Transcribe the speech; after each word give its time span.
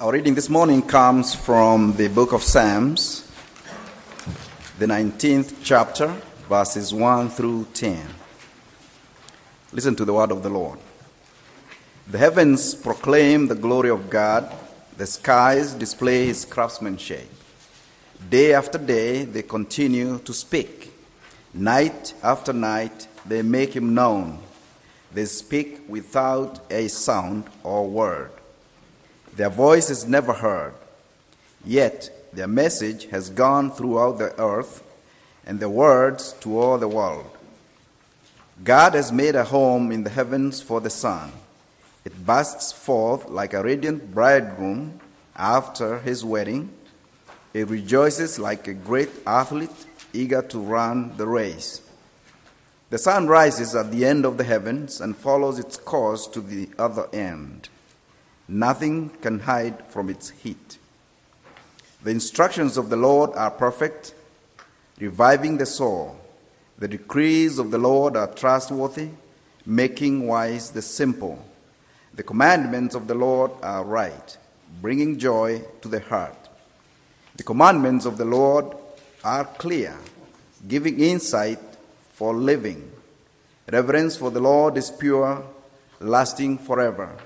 Our 0.00 0.14
reading 0.14 0.34
this 0.34 0.48
morning 0.48 0.82
comes 0.82 1.36
from 1.36 1.94
the 1.94 2.08
book 2.08 2.32
of 2.32 2.42
Psalms, 2.42 3.30
the 4.76 4.86
19th 4.86 5.58
chapter, 5.62 6.08
verses 6.48 6.92
1 6.92 7.30
through 7.30 7.68
10. 7.74 8.04
Listen 9.72 9.94
to 9.94 10.04
the 10.04 10.12
word 10.12 10.32
of 10.32 10.42
the 10.42 10.48
Lord. 10.48 10.80
The 12.08 12.18
heavens 12.18 12.74
proclaim 12.74 13.46
the 13.46 13.54
glory 13.54 13.88
of 13.88 14.10
God, 14.10 14.52
the 14.96 15.06
skies 15.06 15.74
display 15.74 16.26
his 16.26 16.44
craftsmanship. 16.44 17.28
Day 18.28 18.52
after 18.52 18.78
day, 18.78 19.24
they 19.24 19.42
continue 19.42 20.18
to 20.18 20.34
speak. 20.34 20.92
Night 21.52 22.14
after 22.20 22.52
night, 22.52 23.06
they 23.24 23.42
make 23.42 23.76
him 23.76 23.94
known. 23.94 24.40
They 25.12 25.26
speak 25.26 25.82
without 25.88 26.60
a 26.68 26.88
sound 26.88 27.44
or 27.62 27.86
word. 27.86 28.32
Their 29.36 29.50
voice 29.50 29.90
is 29.90 30.06
never 30.06 30.32
heard, 30.32 30.74
yet 31.64 32.10
their 32.32 32.46
message 32.46 33.06
has 33.06 33.30
gone 33.30 33.70
throughout 33.70 34.18
the 34.18 34.38
earth 34.40 34.82
and 35.44 35.58
their 35.58 35.68
words 35.68 36.34
to 36.40 36.58
all 36.58 36.78
the 36.78 36.88
world. 36.88 37.30
God 38.62 38.94
has 38.94 39.10
made 39.10 39.34
a 39.34 39.44
home 39.44 39.90
in 39.90 40.04
the 40.04 40.10
heavens 40.10 40.62
for 40.62 40.80
the 40.80 40.90
sun. 40.90 41.32
It 42.04 42.24
bursts 42.24 42.72
forth 42.72 43.28
like 43.28 43.54
a 43.54 43.62
radiant 43.62 44.14
bridegroom 44.14 45.00
after 45.34 45.98
his 45.98 46.24
wedding. 46.24 46.70
It 47.52 47.68
rejoices 47.68 48.38
like 48.38 48.68
a 48.68 48.74
great 48.74 49.10
athlete 49.26 49.86
eager 50.12 50.42
to 50.42 50.58
run 50.58 51.16
the 51.16 51.26
race. 51.26 51.80
The 52.90 52.98
sun 52.98 53.26
rises 53.26 53.74
at 53.74 53.90
the 53.90 54.04
end 54.04 54.24
of 54.24 54.36
the 54.36 54.44
heavens 54.44 55.00
and 55.00 55.16
follows 55.16 55.58
its 55.58 55.76
course 55.76 56.28
to 56.28 56.40
the 56.40 56.68
other 56.78 57.08
end. 57.12 57.68
Nothing 58.46 59.10
can 59.20 59.40
hide 59.40 59.86
from 59.86 60.10
its 60.10 60.30
heat. 60.30 60.78
The 62.02 62.10
instructions 62.10 62.76
of 62.76 62.90
the 62.90 62.96
Lord 62.96 63.30
are 63.34 63.50
perfect, 63.50 64.14
reviving 65.00 65.56
the 65.56 65.66
soul. 65.66 66.20
The 66.78 66.88
decrees 66.88 67.58
of 67.58 67.70
the 67.70 67.78
Lord 67.78 68.16
are 68.16 68.26
trustworthy, 68.26 69.08
making 69.64 70.26
wise 70.26 70.70
the 70.70 70.82
simple. 70.82 71.42
The 72.12 72.22
commandments 72.22 72.94
of 72.94 73.06
the 73.06 73.14
Lord 73.14 73.52
are 73.62 73.82
right, 73.82 74.36
bringing 74.82 75.18
joy 75.18 75.62
to 75.80 75.88
the 75.88 76.00
heart. 76.00 76.48
The 77.36 77.42
commandments 77.42 78.04
of 78.04 78.18
the 78.18 78.24
Lord 78.24 78.66
are 79.24 79.44
clear, 79.44 79.96
giving 80.68 81.00
insight 81.00 81.58
for 82.12 82.34
living. 82.34 82.92
Reverence 83.72 84.16
for 84.16 84.30
the 84.30 84.40
Lord 84.40 84.76
is 84.76 84.90
pure, 84.90 85.42
lasting 86.00 86.58
forever. 86.58 87.16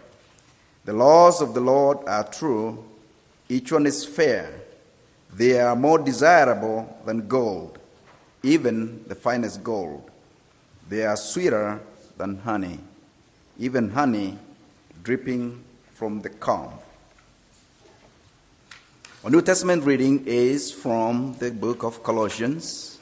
The 0.88 0.94
laws 0.94 1.42
of 1.42 1.52
the 1.52 1.60
Lord 1.60 1.98
are 2.06 2.24
true, 2.24 2.82
each 3.46 3.70
one 3.72 3.84
is 3.84 4.06
fair. 4.06 4.50
They 5.30 5.60
are 5.60 5.76
more 5.76 5.98
desirable 5.98 6.98
than 7.04 7.28
gold, 7.28 7.78
even 8.42 9.04
the 9.06 9.14
finest 9.14 9.62
gold. 9.62 10.10
They 10.88 11.04
are 11.04 11.18
sweeter 11.18 11.78
than 12.16 12.38
honey, 12.38 12.78
even 13.58 13.90
honey 13.90 14.38
dripping 15.02 15.62
from 15.92 16.22
the 16.22 16.30
comb. 16.30 16.72
Our 19.22 19.30
New 19.30 19.42
Testament 19.42 19.84
reading 19.84 20.24
is 20.24 20.72
from 20.72 21.34
the 21.38 21.50
book 21.50 21.82
of 21.82 22.02
Colossians, 22.02 22.98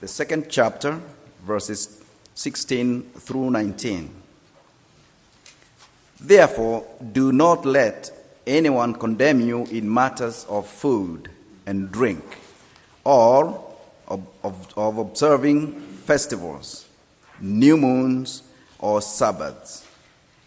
the 0.00 0.08
second 0.08 0.46
chapter, 0.48 0.98
verses 1.44 2.02
16 2.36 3.02
through 3.18 3.50
19. 3.50 4.21
Therefore, 6.24 6.86
do 7.12 7.32
not 7.32 7.64
let 7.66 8.12
anyone 8.46 8.94
condemn 8.94 9.40
you 9.40 9.64
in 9.66 9.92
matters 9.92 10.46
of 10.48 10.68
food 10.68 11.28
and 11.66 11.90
drink, 11.90 12.22
or 13.02 13.60
of, 14.06 14.24
of, 14.44 14.72
of 14.78 14.98
observing 14.98 15.80
festivals, 15.80 16.86
new 17.40 17.76
moons, 17.76 18.44
or 18.78 19.02
Sabbaths. 19.02 19.84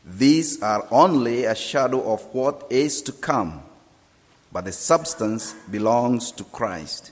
These 0.06 0.64
are 0.64 0.88
only 0.92 1.44
a 1.44 1.56
shadow 1.56 2.10
of 2.14 2.22
what 2.34 2.68
is 2.70 3.02
to 3.02 3.12
come, 3.12 3.62
but 4.54 4.64
the 4.64 4.72
substance 4.72 5.56
belongs 5.70 6.32
to 6.34 6.46
Christ. 6.46 7.12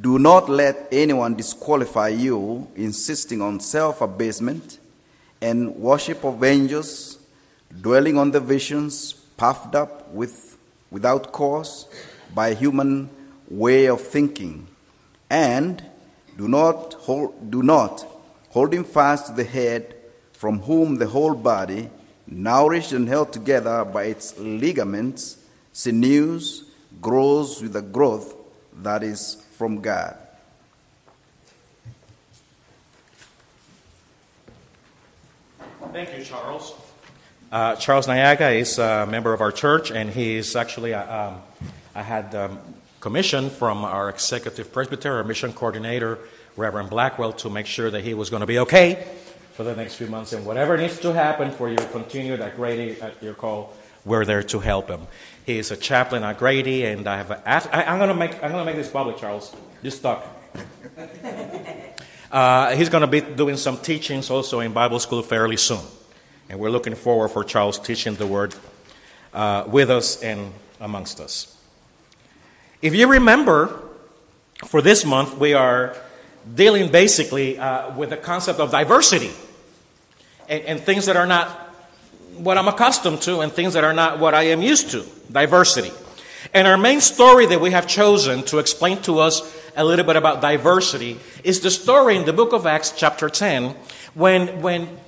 Do 0.00 0.20
not 0.20 0.48
let 0.48 0.86
anyone 0.92 1.34
disqualify 1.34 2.08
you, 2.10 2.68
insisting 2.76 3.42
on 3.42 3.58
self 3.58 4.02
abasement 4.02 4.78
and 5.42 5.74
worship 5.74 6.24
of 6.24 6.44
angels 6.44 7.19
dwelling 7.80 8.16
on 8.16 8.30
the 8.30 8.40
visions, 8.40 9.12
puffed 9.12 9.74
up 9.74 10.10
with, 10.10 10.58
without 10.90 11.32
cause 11.32 11.86
by 12.34 12.54
human 12.54 13.10
way 13.48 13.86
of 13.86 14.00
thinking, 14.00 14.66
and 15.28 15.82
do 16.36 16.48
not 16.48 16.94
hold, 16.94 17.50
do 17.50 17.62
not 17.62 18.06
holding 18.50 18.84
fast 18.84 19.26
to 19.26 19.32
the 19.32 19.44
head, 19.44 19.94
from 20.32 20.60
whom 20.60 20.96
the 20.96 21.06
whole 21.06 21.34
body, 21.34 21.90
nourished 22.26 22.92
and 22.92 23.08
held 23.08 23.32
together 23.32 23.84
by 23.84 24.04
its 24.04 24.38
ligaments, 24.38 25.38
sinews, 25.72 26.64
grows 27.00 27.62
with 27.62 27.72
the 27.72 27.82
growth 27.82 28.34
that 28.82 29.02
is 29.02 29.44
from 29.56 29.80
God. 29.80 30.16
Thank 35.92 36.16
you, 36.16 36.24
Charles. 36.24 36.74
Uh, 37.50 37.74
Charles 37.74 38.06
Nyaga 38.06 38.54
is 38.60 38.78
a 38.78 39.06
member 39.06 39.32
of 39.32 39.40
our 39.40 39.50
church, 39.50 39.90
and 39.90 40.08
he's 40.08 40.54
actually, 40.54 40.94
uh, 40.94 41.30
um, 41.30 41.42
I 41.96 42.02
had 42.02 42.32
um, 42.32 42.60
commission 43.00 43.50
from 43.50 43.84
our 43.84 44.08
executive 44.08 44.72
presbyter, 44.72 45.16
our 45.16 45.24
mission 45.24 45.52
coordinator, 45.52 46.20
Reverend 46.56 46.90
Blackwell, 46.90 47.32
to 47.34 47.50
make 47.50 47.66
sure 47.66 47.90
that 47.90 48.04
he 48.04 48.14
was 48.14 48.30
going 48.30 48.42
to 48.42 48.46
be 48.46 48.60
okay 48.60 49.04
for 49.54 49.64
the 49.64 49.74
next 49.74 49.96
few 49.96 50.06
months. 50.06 50.32
And 50.32 50.46
whatever 50.46 50.76
needs 50.76 51.00
to 51.00 51.12
happen 51.12 51.50
for 51.50 51.68
your 51.68 51.84
continued 51.88 52.40
at 52.40 52.54
Grady, 52.54 53.00
at 53.00 53.20
your 53.20 53.34
call, 53.34 53.74
we're 54.04 54.24
there 54.24 54.44
to 54.44 54.60
help 54.60 54.88
him. 54.88 55.08
He 55.44 55.58
is 55.58 55.72
a 55.72 55.76
chaplain 55.76 56.22
at 56.22 56.38
Grady, 56.38 56.84
and 56.84 57.04
I 57.08 57.16
have 57.16 57.42
asked, 57.44 57.68
I, 57.72 57.82
am 57.82 57.98
going 57.98 58.10
to 58.10 58.14
make 58.14 58.34
I'm 58.44 58.52
going 58.52 58.64
to 58.64 58.64
make 58.64 58.76
this 58.76 58.90
public, 58.90 59.18
Charles. 59.18 59.54
Just 59.82 60.02
talk. 60.02 60.24
Uh, 62.30 62.76
he's 62.76 62.88
going 62.88 63.00
to 63.00 63.08
be 63.08 63.20
doing 63.20 63.56
some 63.56 63.76
teachings 63.76 64.30
also 64.30 64.60
in 64.60 64.72
Bible 64.72 65.00
school 65.00 65.20
fairly 65.20 65.56
soon. 65.56 65.80
And 66.50 66.58
we're 66.58 66.70
looking 66.70 66.96
forward 66.96 67.28
for 67.28 67.44
Charles 67.44 67.78
teaching 67.78 68.16
the 68.16 68.26
word 68.26 68.56
uh, 69.32 69.62
with 69.68 69.88
us 69.88 70.20
and 70.20 70.52
amongst 70.80 71.20
us. 71.20 71.56
If 72.82 72.92
you 72.92 73.06
remember, 73.06 73.80
for 74.64 74.82
this 74.82 75.04
month, 75.04 75.38
we 75.38 75.54
are 75.54 75.96
dealing 76.52 76.90
basically 76.90 77.56
uh, 77.56 77.96
with 77.96 78.10
the 78.10 78.16
concept 78.16 78.58
of 78.58 78.72
diversity 78.72 79.30
and, 80.48 80.64
and 80.64 80.80
things 80.80 81.06
that 81.06 81.16
are 81.16 81.26
not 81.26 81.48
what 82.36 82.58
I'm 82.58 82.66
accustomed 82.66 83.22
to 83.22 83.42
and 83.42 83.52
things 83.52 83.74
that 83.74 83.84
are 83.84 83.94
not 83.94 84.18
what 84.18 84.34
I 84.34 84.42
am 84.44 84.60
used 84.60 84.90
to. 84.90 85.06
Diversity. 85.30 85.92
And 86.52 86.66
our 86.66 86.76
main 86.76 87.00
story 87.00 87.46
that 87.46 87.60
we 87.60 87.70
have 87.70 87.86
chosen 87.86 88.42
to 88.46 88.58
explain 88.58 89.00
to 89.02 89.20
us 89.20 89.56
a 89.76 89.84
little 89.84 90.04
bit 90.04 90.16
about 90.16 90.40
diversity 90.40 91.20
is 91.44 91.60
the 91.60 91.70
story 91.70 92.16
in 92.16 92.24
the 92.24 92.32
book 92.32 92.52
of 92.52 92.66
Acts, 92.66 92.90
chapter 92.90 93.28
10, 93.28 93.76
when, 94.14 94.62
when 94.62 94.98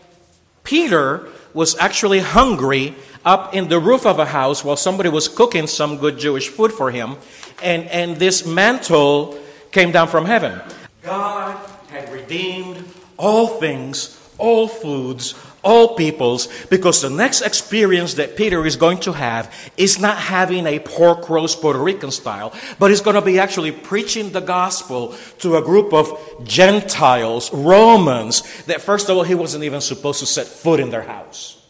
Peter 0.64 1.28
was 1.54 1.76
actually 1.78 2.20
hungry 2.20 2.94
up 3.24 3.54
in 3.54 3.68
the 3.68 3.78
roof 3.78 4.06
of 4.06 4.18
a 4.18 4.26
house 4.26 4.64
while 4.64 4.76
somebody 4.76 5.08
was 5.08 5.28
cooking 5.28 5.66
some 5.66 5.98
good 5.98 6.18
Jewish 6.18 6.48
food 6.48 6.72
for 6.72 6.90
him, 6.90 7.16
and, 7.62 7.84
and 7.88 8.16
this 8.16 8.44
mantle 8.46 9.38
came 9.70 9.92
down 9.92 10.08
from 10.08 10.24
heaven. 10.24 10.60
God 11.02 11.58
had 11.88 12.12
redeemed 12.12 12.84
all 13.16 13.46
things, 13.46 14.18
all 14.38 14.66
foods, 14.66 15.34
all 15.62 15.94
peoples, 15.94 16.48
because 16.70 17.02
the 17.02 17.10
next 17.10 17.42
experience 17.42 18.14
that 18.14 18.36
Peter 18.36 18.66
is 18.66 18.76
going 18.76 18.98
to 18.98 19.12
have 19.12 19.52
is 19.76 19.98
not 19.98 20.18
having 20.18 20.66
a 20.66 20.78
pork 20.80 21.28
roast 21.30 21.60
Puerto 21.60 21.78
Rican 21.78 22.10
style, 22.10 22.52
but 22.78 22.90
he's 22.90 23.00
going 23.00 23.16
to 23.16 23.22
be 23.22 23.38
actually 23.38 23.72
preaching 23.72 24.32
the 24.32 24.40
gospel 24.40 25.14
to 25.38 25.56
a 25.56 25.62
group 25.62 25.92
of 25.92 26.18
Gentiles, 26.44 27.52
Romans, 27.52 28.64
that 28.64 28.80
first 28.80 29.08
of 29.08 29.16
all, 29.16 29.22
he 29.22 29.34
wasn't 29.34 29.64
even 29.64 29.80
supposed 29.80 30.20
to 30.20 30.26
set 30.26 30.46
foot 30.46 30.80
in 30.80 30.90
their 30.90 31.02
house. 31.02 31.61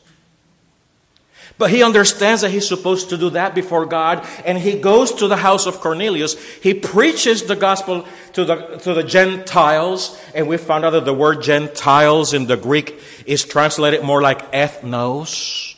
But 1.59 1.71
he 1.71 1.83
understands 1.83 2.43
that 2.43 2.51
he's 2.51 2.67
supposed 2.67 3.11
to 3.11 3.19
do 3.19 3.31
that 3.31 3.55
before 3.55 3.87
God, 3.87 4.27
and 4.45 4.59
he 4.59 4.79
goes 4.79 5.13
to 5.15 5.29
the 5.29 5.37
house 5.37 5.67
of 5.67 5.81
Cornelius. 5.81 6.35
He 6.57 6.75
preaches 6.75 7.45
the 7.45 7.57
gospel 7.57 8.07
to 8.33 8.45
the, 8.45 8.57
to 8.79 8.95
the 8.95 9.03
Gentiles, 9.03 10.19
and 10.35 10.49
we 10.49 10.57
found 10.57 10.85
out 10.85 10.91
that 10.91 11.05
the 11.05 11.15
word 11.15 11.43
Gentiles 11.43 12.33
in 12.33 12.47
the 12.47 12.57
Greek 12.57 12.99
is 13.27 13.45
translated 13.45 14.03
more 14.03 14.23
like 14.23 14.51
ethnos. 14.53 15.77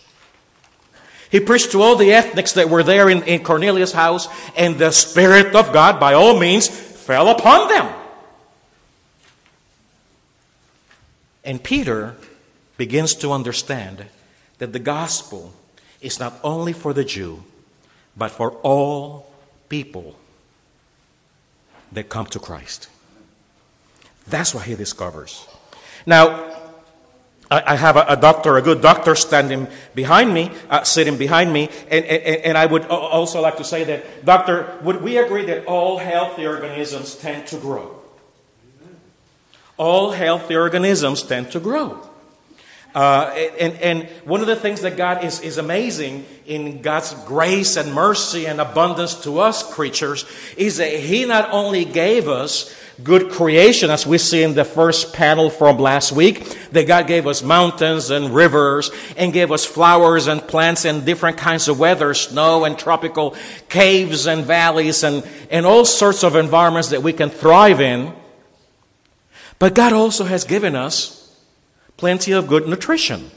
He 1.31 1.41
preached 1.41 1.73
to 1.73 1.83
all 1.83 1.97
the 1.97 2.13
ethnics 2.13 2.53
that 2.53 2.71
were 2.71 2.85
there 2.85 3.11
in, 3.11 3.25
in 3.25 3.43
Cornelius' 3.43 3.93
house, 3.93 4.29
and 4.57 4.79
the 4.79 4.93
Spirit 4.93 5.55
of 5.55 5.73
God, 5.73 5.99
by 5.99 6.15
all 6.15 6.39
means, 6.39 6.69
fell 6.69 7.29
upon 7.29 7.69
them. 7.69 7.93
And 11.45 11.63
Peter 11.63 12.15
begins 12.77 13.15
to 13.17 13.33
understand 13.33 14.07
that 14.59 14.73
the 14.73 14.79
gospel 14.79 15.53
is 16.01 16.21
not 16.21 16.35
only 16.43 16.73
for 16.73 16.93
the 16.93 17.05
Jew, 17.05 17.45
but 18.17 18.31
for 18.31 18.53
all 18.63 19.31
people 19.69 20.17
that 21.93 22.09
come 22.09 22.27
to 22.27 22.39
Christ. 22.39 22.89
That's 24.27 24.55
what 24.55 24.65
he 24.65 24.75
discovers. 24.75 25.47
Now, 26.07 26.55
I, 27.51 27.77
have 27.77 27.97
a, 27.97 28.17
doctor, 28.17 28.57
a 28.57 28.63
good 28.63 28.81
doctor, 28.81 29.15
standing 29.15 29.69
behind 29.95 30.33
me, 30.33 30.51
uh, 30.71 30.83
sitting 30.83 31.17
behind 31.17 31.53
me, 31.53 31.69
and, 31.91 32.05
and, 32.05 32.23
and 32.45 32.59
I 32.59 32.67
would 32.67 32.87
also 32.87 33.41
like 33.41 33.59
to 33.59 33.65
say 33.65 33.85
that, 33.85 34.25
Doctor, 34.25 34.79
would 34.83 35.03
we 35.03 35.19
agree 35.19 35.45
that 35.47 35.67
all 35.67 35.99
healthy 35.99 36.47
organisms 36.47 37.15
tend 37.15 37.47
to 37.49 37.59
grow? 37.59 38.03
All 39.77 40.13
healthy 40.13 40.57
organisms 40.57 41.23
tend 41.23 41.51
to 41.53 41.61
grow. 41.61 42.09
Uh, 42.95 43.25
and, 43.59 43.75
and 43.79 44.09
one 44.25 44.41
of 44.41 44.47
the 44.47 44.55
things 44.55 44.83
that 44.83 44.97
God 44.97 45.25
is, 45.25 45.41
is 45.41 45.59
amazing 45.59 46.25
in 46.47 46.81
God's 46.81 47.13
grace 47.25 47.77
and 47.77 47.93
mercy 47.93 48.47
and 48.47 48.61
abundance 48.61 49.23
to 49.25 49.41
us 49.41 49.69
creatures 49.75 50.25
is 50.57 50.77
that 50.77 50.93
He 50.93 51.25
not 51.25 51.51
only 51.51 51.85
gave 51.85 52.29
us 52.29 52.73
good 53.03 53.33
creation, 53.33 53.91
as 53.91 54.07
we 54.07 54.19
see 54.19 54.45
in 54.45 54.55
the 54.55 54.65
first 54.65 55.13
panel 55.13 55.51
from 55.51 55.79
last 55.79 56.13
week, 56.13 56.45
that 56.71 56.87
God 56.87 57.09
gave 57.09 57.27
us 57.27 57.43
mountains 57.43 58.11
and 58.11 58.33
rivers 58.33 58.93
and 59.17 59.33
gave 59.33 59.51
us 59.51 59.65
flowers 59.65 60.29
and 60.29 60.47
plants 60.47 60.85
and 60.85 61.05
different 61.05 61.37
kinds 61.37 61.67
of 61.67 61.81
weather, 61.81 62.15
snow 62.15 62.65
and 62.65 62.79
tropical 62.79 63.35
caves 63.69 64.29
and 64.29 64.45
valleys 64.45 65.03
and, 65.03 65.27
and 65.51 65.67
all 65.67 65.85
sorts 65.85 66.23
of 66.23 66.37
environments 66.37 66.91
that 66.91 67.03
we 67.03 67.13
can 67.13 67.31
thrive 67.31 67.81
in. 67.81 68.13
But 69.59 69.75
God 69.75 69.93
also 69.93 70.25
has 70.25 70.45
given 70.45 70.77
us 70.77 71.24
plenty 71.97 72.33
of 72.33 72.47
good 72.47 72.69
nutrition. 72.69 73.31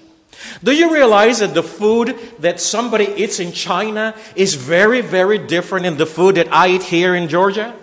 Do 0.63 0.71
you 0.71 0.93
realize 0.93 1.39
that 1.39 1.53
the 1.53 1.63
food 1.63 2.17
that 2.39 2.59
somebody 2.59 3.05
eats 3.17 3.39
in 3.39 3.51
China 3.51 4.15
is 4.35 4.55
very, 4.55 5.01
very 5.01 5.37
different 5.37 5.83
than 5.83 5.97
the 5.97 6.05
food 6.05 6.35
that 6.35 6.51
I 6.53 6.69
eat 6.69 6.83
here 6.83 7.15
in 7.15 7.27
Georgia? 7.27 7.75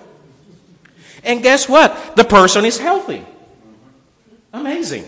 And 1.25 1.43
guess 1.43 1.69
what? 1.69 2.17
The 2.17 2.25
person 2.25 2.65
is 2.65 2.79
healthy. 2.79 3.25
Amazing. 4.53 5.05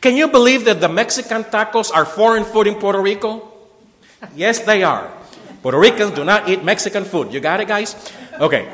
Can 0.00 0.16
you 0.16 0.28
believe 0.28 0.64
that 0.66 0.80
the 0.80 0.88
Mexican 0.88 1.44
tacos 1.44 1.90
are 1.94 2.04
foreign 2.04 2.44
food 2.44 2.66
in 2.66 2.74
Puerto 2.74 3.00
Rico? 3.00 3.48
Yes, 4.34 4.60
they 4.60 4.82
are. 4.82 5.10
Puerto 5.62 5.78
Ricans 5.78 6.12
do 6.12 6.24
not 6.24 6.48
eat 6.48 6.64
Mexican 6.64 7.04
food. 7.04 7.32
You 7.32 7.40
got 7.40 7.60
it, 7.60 7.68
guys? 7.68 7.94
Okay. 8.38 8.68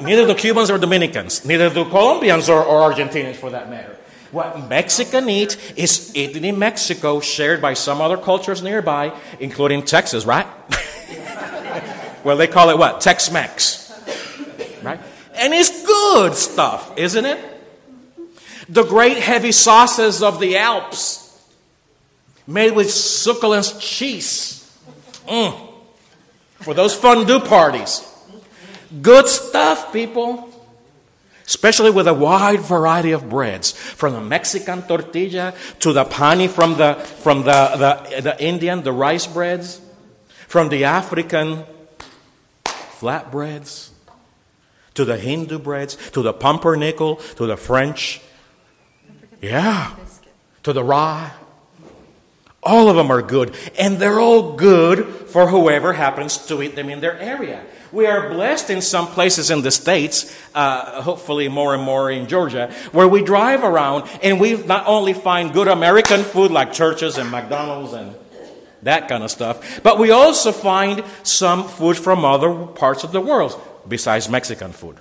Neither 0.00 0.26
do 0.26 0.34
Cubans 0.34 0.70
or 0.70 0.78
Dominicans. 0.78 1.44
Neither 1.44 1.70
do 1.70 1.84
Colombians 1.86 2.48
or, 2.48 2.62
or 2.62 2.92
Argentinians, 2.92 3.36
for 3.36 3.50
that 3.50 3.68
matter. 3.68 3.97
What 4.30 4.68
Mexican 4.68 5.28
eat 5.30 5.56
is 5.76 6.14
eaten 6.14 6.44
in 6.44 6.58
Mexico, 6.58 7.20
shared 7.20 7.62
by 7.62 7.74
some 7.74 8.00
other 8.00 8.18
cultures 8.18 8.62
nearby, 8.62 9.12
including 9.40 9.82
Texas, 9.84 10.26
right? 10.26 10.46
well, 12.24 12.36
they 12.36 12.46
call 12.46 12.68
it 12.68 12.76
what? 12.76 13.00
Tex 13.00 13.30
Mex. 13.30 13.90
Right? 14.82 15.00
And 15.34 15.54
it's 15.54 15.84
good 15.86 16.34
stuff, 16.34 16.98
isn't 16.98 17.24
it? 17.24 17.38
The 18.68 18.84
great 18.84 19.16
heavy 19.16 19.52
sauces 19.52 20.22
of 20.22 20.40
the 20.40 20.58
Alps, 20.58 21.24
made 22.46 22.72
with 22.72 22.90
succulent 22.90 23.76
cheese. 23.80 24.78
Mm. 25.26 25.58
For 26.56 26.74
those 26.74 26.94
fondue 26.94 27.40
parties. 27.40 28.04
Good 29.00 29.26
stuff, 29.26 29.92
people 29.92 30.47
especially 31.48 31.90
with 31.90 32.06
a 32.06 32.12
wide 32.12 32.60
variety 32.60 33.12
of 33.12 33.30
breads, 33.30 33.72
from 33.72 34.12
the 34.12 34.20
Mexican 34.20 34.82
tortilla 34.82 35.54
to 35.80 35.94
the 35.94 36.04
pani 36.04 36.46
from 36.46 36.76
the, 36.76 36.94
from 36.94 37.42
the, 37.42 38.04
the, 38.12 38.20
the 38.20 38.44
Indian, 38.44 38.82
the 38.82 38.92
rice 38.92 39.26
breads, 39.26 39.80
from 40.46 40.68
the 40.68 40.84
African 40.84 41.64
flatbreads, 43.00 43.88
to 44.92 45.06
the 45.06 45.16
Hindu 45.16 45.58
breads, 45.58 45.96
to 46.10 46.20
the 46.20 46.34
pumpernickel, 46.34 47.16
to 47.16 47.46
the 47.46 47.56
French, 47.56 48.20
yeah, 49.40 49.96
to 50.64 50.74
the 50.74 50.84
rye. 50.84 51.32
All 52.62 52.90
of 52.90 52.96
them 52.96 53.10
are 53.10 53.22
good, 53.22 53.56
and 53.78 53.98
they're 53.98 54.20
all 54.20 54.54
good 54.54 55.06
for 55.06 55.48
whoever 55.48 55.94
happens 55.94 56.36
to 56.48 56.60
eat 56.62 56.76
them 56.76 56.90
in 56.90 57.00
their 57.00 57.18
area. 57.18 57.64
We 57.90 58.06
are 58.06 58.28
blessed 58.28 58.70
in 58.70 58.82
some 58.82 59.06
places 59.06 59.50
in 59.50 59.62
the 59.62 59.70
States, 59.70 60.36
uh, 60.54 61.02
hopefully 61.02 61.48
more 61.48 61.74
and 61.74 61.82
more 61.82 62.10
in 62.10 62.28
Georgia, 62.28 62.72
where 62.92 63.08
we 63.08 63.22
drive 63.22 63.64
around 63.64 64.08
and 64.22 64.38
we 64.38 64.56
not 64.62 64.86
only 64.86 65.14
find 65.14 65.52
good 65.52 65.68
American 65.68 66.22
food 66.22 66.50
like 66.50 66.72
Church's 66.72 67.16
and 67.16 67.30
McDonald's 67.30 67.94
and 67.94 68.14
that 68.82 69.08
kind 69.08 69.24
of 69.24 69.30
stuff, 69.30 69.82
but 69.82 69.98
we 69.98 70.10
also 70.10 70.52
find 70.52 71.02
some 71.22 71.66
food 71.66 71.96
from 71.96 72.24
other 72.24 72.66
parts 72.66 73.04
of 73.04 73.12
the 73.12 73.20
world 73.20 73.60
besides 73.88 74.28
Mexican 74.28 74.72
food, 74.72 74.98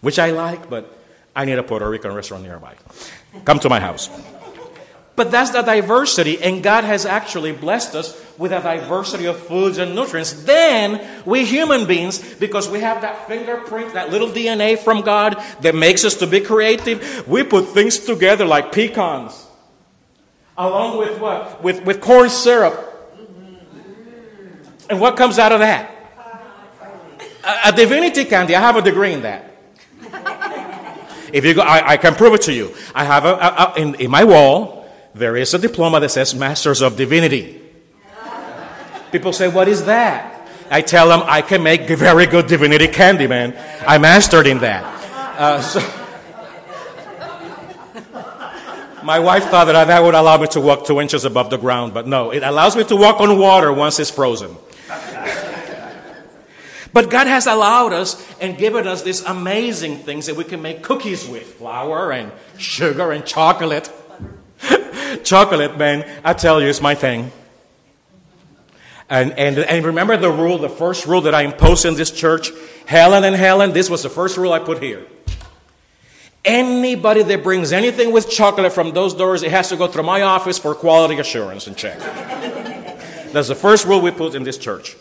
which 0.00 0.18
I 0.18 0.30
like, 0.32 0.68
but 0.68 0.98
I 1.34 1.44
need 1.44 1.58
a 1.58 1.62
Puerto 1.62 1.88
Rican 1.88 2.12
restaurant 2.12 2.42
nearby. 2.42 2.74
Come 3.44 3.60
to 3.60 3.68
my 3.68 3.80
house. 3.80 4.10
But 5.16 5.30
that's 5.30 5.50
the 5.50 5.62
diversity, 5.62 6.42
and 6.42 6.62
God 6.62 6.84
has 6.84 7.04
actually 7.04 7.52
blessed 7.52 7.94
us 7.94 8.12
with 8.40 8.52
a 8.52 8.60
diversity 8.60 9.26
of 9.26 9.38
foods 9.38 9.76
and 9.76 9.94
nutrients. 9.94 10.32
Then 10.44 10.98
we 11.26 11.44
human 11.44 11.86
beings, 11.86 12.18
because 12.36 12.70
we 12.70 12.80
have 12.80 13.02
that 13.02 13.28
fingerprint, 13.28 13.92
that 13.92 14.08
little 14.10 14.28
DNA 14.28 14.78
from 14.78 15.02
God 15.02 15.36
that 15.60 15.74
makes 15.74 16.06
us 16.06 16.14
to 16.16 16.26
be 16.26 16.40
creative, 16.40 17.28
we 17.28 17.42
put 17.42 17.66
things 17.66 17.98
together 17.98 18.46
like 18.46 18.72
pecans. 18.72 19.46
Along 20.56 20.96
with 20.96 21.20
what? 21.20 21.62
With, 21.62 21.84
with 21.84 22.00
corn 22.00 22.30
syrup. 22.30 22.86
And 24.88 24.98
what 24.98 25.18
comes 25.18 25.38
out 25.38 25.52
of 25.52 25.60
that? 25.60 25.94
A, 27.44 27.68
a 27.68 27.72
divinity 27.72 28.24
candy. 28.24 28.56
I 28.56 28.60
have 28.60 28.76
a 28.76 28.82
degree 28.82 29.12
in 29.12 29.20
that. 29.20 29.54
If 31.30 31.44
you 31.44 31.52
go, 31.52 31.60
I, 31.60 31.92
I 31.92 31.96
can 31.98 32.14
prove 32.14 32.32
it 32.32 32.42
to 32.42 32.54
you. 32.54 32.74
I 32.94 33.04
have 33.04 33.26
a, 33.26 33.34
a, 33.34 33.72
a 33.76 33.80
in, 33.80 33.94
in 33.96 34.10
my 34.10 34.24
wall, 34.24 34.90
there 35.14 35.36
is 35.36 35.52
a 35.52 35.58
diploma 35.58 36.00
that 36.00 36.10
says 36.10 36.34
Masters 36.34 36.80
of 36.80 36.96
Divinity. 36.96 37.59
People 39.12 39.32
say, 39.32 39.48
What 39.48 39.68
is 39.68 39.84
that? 39.84 40.48
I 40.70 40.82
tell 40.82 41.08
them 41.08 41.22
I 41.24 41.40
can 41.42 41.62
make 41.64 41.88
very 41.88 42.26
good 42.26 42.46
divinity 42.46 42.86
candy, 42.86 43.26
man. 43.26 43.56
I 43.86 43.98
mastered 43.98 44.46
in 44.46 44.58
that. 44.58 44.84
Uh, 45.36 45.60
so 45.60 45.80
my 49.02 49.18
wife 49.18 49.46
thought 49.46 49.64
that 49.64 49.88
that 49.88 50.02
would 50.02 50.14
allow 50.14 50.36
me 50.36 50.46
to 50.48 50.60
walk 50.60 50.84
two 50.86 51.00
inches 51.00 51.24
above 51.24 51.50
the 51.50 51.58
ground, 51.58 51.92
but 51.92 52.06
no, 52.06 52.30
it 52.30 52.44
allows 52.44 52.76
me 52.76 52.84
to 52.84 52.94
walk 52.94 53.20
on 53.20 53.36
water 53.36 53.72
once 53.72 53.98
it's 53.98 54.10
frozen. 54.10 54.56
but 56.92 57.10
God 57.10 57.26
has 57.26 57.48
allowed 57.48 57.92
us 57.92 58.24
and 58.40 58.56
given 58.56 58.86
us 58.86 59.02
these 59.02 59.24
amazing 59.24 59.98
things 59.98 60.26
that 60.26 60.36
we 60.36 60.44
can 60.44 60.62
make 60.62 60.84
cookies 60.84 61.26
with 61.26 61.54
flour 61.54 62.12
and 62.12 62.30
sugar 62.58 63.10
and 63.10 63.26
chocolate. 63.26 63.90
Chocolate, 65.24 65.76
man, 65.76 66.08
I 66.22 66.34
tell 66.34 66.62
you, 66.62 66.68
it's 66.68 66.80
my 66.80 66.94
thing. 66.94 67.32
And, 69.10 69.32
and, 69.32 69.58
and 69.58 69.84
remember 69.84 70.16
the 70.16 70.30
rule, 70.30 70.56
the 70.56 70.68
first 70.68 71.04
rule 71.04 71.22
that 71.22 71.34
I 71.34 71.42
imposed 71.42 71.84
in 71.84 71.94
this 71.94 72.12
church? 72.12 72.52
Helen 72.86 73.24
and 73.24 73.34
Helen, 73.34 73.72
this 73.72 73.90
was 73.90 74.04
the 74.04 74.08
first 74.08 74.36
rule 74.36 74.52
I 74.52 74.60
put 74.60 74.80
here. 74.80 75.04
Anybody 76.44 77.24
that 77.24 77.42
brings 77.42 77.72
anything 77.72 78.12
with 78.12 78.30
chocolate 78.30 78.72
from 78.72 78.92
those 78.92 79.12
doors, 79.12 79.42
it 79.42 79.50
has 79.50 79.68
to 79.70 79.76
go 79.76 79.88
through 79.88 80.04
my 80.04 80.22
office 80.22 80.58
for 80.58 80.76
quality 80.76 81.18
assurance 81.18 81.66
and 81.66 81.76
check. 81.76 81.98
That's 83.32 83.48
the 83.48 83.56
first 83.56 83.84
rule 83.84 84.00
we 84.00 84.12
put 84.12 84.36
in 84.36 84.44
this 84.44 84.56
church. 84.56 84.96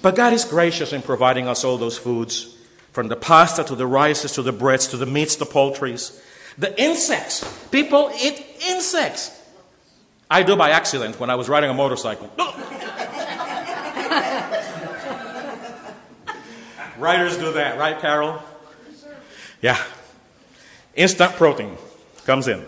But 0.00 0.14
God 0.14 0.32
is 0.32 0.44
gracious 0.44 0.92
in 0.92 1.02
providing 1.02 1.48
us 1.48 1.64
all 1.64 1.76
those 1.76 1.98
foods 1.98 2.56
from 2.92 3.08
the 3.08 3.16
pasta 3.16 3.64
to 3.64 3.74
the 3.74 3.86
rices 3.86 4.32
to 4.32 4.42
the 4.42 4.52
breads 4.52 4.86
to 4.88 4.96
the 4.96 5.06
meats, 5.06 5.36
the 5.36 5.44
poultries. 5.44 6.22
The 6.56 6.80
insects. 6.80 7.44
People 7.70 8.10
eat 8.20 8.44
insects. 8.68 9.34
I 10.30 10.44
do 10.44 10.56
by 10.56 10.70
accident 10.70 11.18
when 11.18 11.30
I 11.30 11.34
was 11.34 11.48
riding 11.48 11.70
a 11.70 11.74
motorcycle. 11.74 12.30
Riders 16.98 17.36
do 17.36 17.52
that, 17.52 17.78
right, 17.78 17.98
Carol? 18.00 18.42
Yeah. 19.62 19.82
Instant 20.94 21.32
protein 21.34 21.76
comes 22.26 22.48
in. 22.48 22.64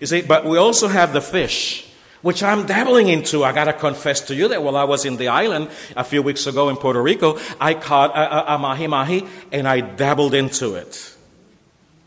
You 0.00 0.06
see, 0.06 0.22
but 0.22 0.44
we 0.44 0.58
also 0.58 0.88
have 0.88 1.12
the 1.12 1.20
fish, 1.20 1.88
which 2.20 2.42
I'm 2.42 2.66
dabbling 2.66 3.08
into. 3.08 3.42
I 3.44 3.52
got 3.52 3.64
to 3.64 3.72
confess 3.72 4.20
to 4.22 4.34
you 4.34 4.48
that 4.48 4.62
while 4.62 4.76
I 4.76 4.84
was 4.84 5.04
in 5.04 5.16
the 5.16 5.28
island 5.28 5.70
a 5.96 6.04
few 6.04 6.22
weeks 6.22 6.46
ago 6.46 6.68
in 6.68 6.76
Puerto 6.76 7.02
Rico, 7.02 7.38
I 7.60 7.74
caught 7.74 8.10
a, 8.10 8.52
a, 8.52 8.56
a 8.56 8.58
mahi 8.58 8.86
mahi 8.86 9.26
and 9.52 9.66
I 9.66 9.80
dabbled 9.80 10.34
into 10.34 10.74
it. 10.74 11.14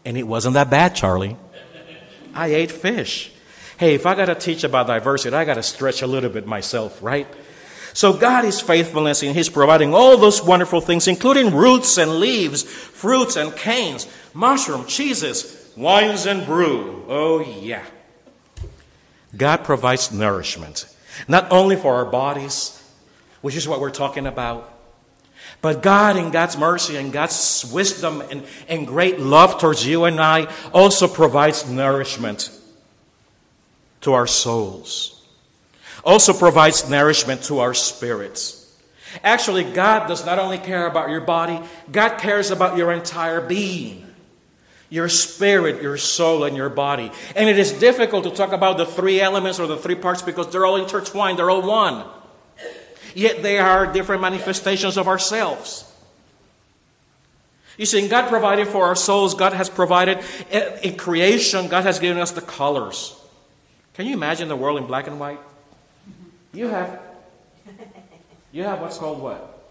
And 0.05 0.17
it 0.17 0.23
wasn't 0.23 0.53
that 0.53 0.69
bad, 0.69 0.95
Charlie. 0.95 1.37
I 2.33 2.47
ate 2.47 2.71
fish. 2.71 3.31
Hey, 3.77 3.95
if 3.95 4.05
I 4.05 4.15
got 4.15 4.25
to 4.25 4.35
teach 4.35 4.63
about 4.63 4.87
diversity, 4.87 5.35
I 5.35 5.45
got 5.45 5.55
to 5.55 5.63
stretch 5.63 6.01
a 6.01 6.07
little 6.07 6.29
bit 6.29 6.45
myself, 6.45 7.01
right? 7.01 7.27
So 7.97 8.13
God 8.13 8.45
is 8.45 8.61
faithfulness 8.61 9.23
in 9.23 9.33
His 9.33 9.49
providing 9.49 9.95
all 9.95 10.17
those 10.17 10.43
wonderful 10.43 10.81
things, 10.81 11.07
including 11.07 11.55
roots 11.55 11.97
and 11.97 12.19
leaves, 12.19 12.61
fruits 12.61 13.35
and 13.35 13.55
canes, 13.55 14.07
mushroom, 14.35 14.85
cheeses, 14.85 15.71
wines 15.75 16.27
and 16.27 16.45
brew. 16.45 17.03
Oh, 17.07 17.39
yeah. 17.39 17.83
God 19.35 19.63
provides 19.63 20.11
nourishment, 20.11 20.85
not 21.27 21.51
only 21.51 21.75
for 21.75 21.95
our 21.95 22.05
bodies, 22.05 22.79
which 23.41 23.55
is 23.55 23.67
what 23.67 23.81
we're 23.81 23.89
talking 23.89 24.27
about. 24.27 24.71
But 25.63 25.81
God, 25.81 26.17
in 26.17 26.29
God's 26.29 26.55
mercy 26.55 26.97
and 26.97 27.11
God's 27.11 27.67
wisdom 27.73 28.21
and, 28.29 28.45
and 28.69 28.85
great 28.85 29.19
love 29.19 29.59
towards 29.59 29.87
you 29.87 30.03
and 30.03 30.21
I, 30.21 30.53
also 30.71 31.07
provides 31.07 31.67
nourishment 31.67 32.51
to 34.01 34.13
our 34.13 34.27
souls, 34.27 35.16
also 36.07 36.33
provides 36.33 36.89
nourishment 36.89 37.43
to 37.43 37.59
our 37.59 37.75
spirits. 37.75 38.75
Actually, 39.23 39.63
God 39.63 40.07
does 40.07 40.25
not 40.25 40.39
only 40.39 40.57
care 40.57 40.87
about 40.87 41.11
your 41.11 41.21
body, 41.21 41.59
God 41.91 42.17
cares 42.17 42.49
about 42.49 42.77
your 42.77 42.91
entire 42.91 43.41
being 43.41 44.07
your 44.89 45.09
spirit, 45.09 45.81
your 45.81 45.97
soul, 45.97 46.43
and 46.45 46.55
your 46.55 46.69
body. 46.69 47.11
And 47.35 47.49
it 47.49 47.59
is 47.59 47.73
difficult 47.73 48.23
to 48.23 48.31
talk 48.31 48.53
about 48.53 48.77
the 48.77 48.85
three 48.85 49.19
elements 49.19 49.59
or 49.59 49.67
the 49.67 49.77
three 49.77 49.95
parts 49.95 50.21
because 50.21 50.51
they're 50.51 50.65
all 50.65 50.77
intertwined, 50.77 51.37
they're 51.37 51.49
all 51.49 51.61
one. 51.61 52.05
Yet 53.13 53.41
they 53.43 53.59
are 53.59 53.91
different 53.91 54.21
manifestations 54.21 54.97
of 54.97 55.07
ourselves. 55.07 55.83
You 57.77 57.85
see, 57.85 58.07
God 58.07 58.29
provided 58.29 58.67
for 58.67 58.85
our 58.85 58.95
souls, 58.95 59.35
God 59.35 59.53
has 59.53 59.69
provided 59.69 60.19
eh, 60.51 60.79
in 60.83 60.95
creation, 60.97 61.67
God 61.67 61.83
has 61.83 61.99
given 61.99 62.21
us 62.21 62.31
the 62.31 62.41
colors. 62.41 63.19
Can 63.93 64.07
you 64.07 64.13
imagine 64.13 64.47
the 64.47 64.55
world 64.55 64.79
in 64.79 64.87
black 64.87 65.07
and 65.07 65.19
white? 65.19 65.39
You 66.57 66.69
have 66.69 66.99
you 68.51 68.63
have 68.63 68.81
what's 68.81 68.97
called 68.97 69.21
what? 69.21 69.69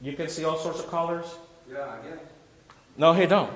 You 0.00 0.12
can 0.14 0.28
see 0.28 0.44
all 0.44 0.58
sorts 0.58 0.80
of 0.80 0.90
colors? 0.90 1.26
Yeah, 1.70 1.78
I 1.78 2.02
guess. 2.02 2.18
No, 2.96 3.12
he 3.12 3.26
don't. 3.26 3.52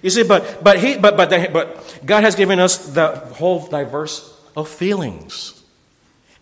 You 0.00 0.08
see, 0.08 0.22
but 0.22 0.64
but 0.64 0.78
he 0.78 0.96
but 0.96 1.18
but 1.18 1.28
the, 1.28 1.50
but 1.52 2.00
God 2.06 2.24
has 2.24 2.34
given 2.34 2.58
us 2.58 2.94
the 2.94 3.08
whole 3.36 3.66
diverse 3.66 4.32
of 4.56 4.70
feelings 4.70 5.62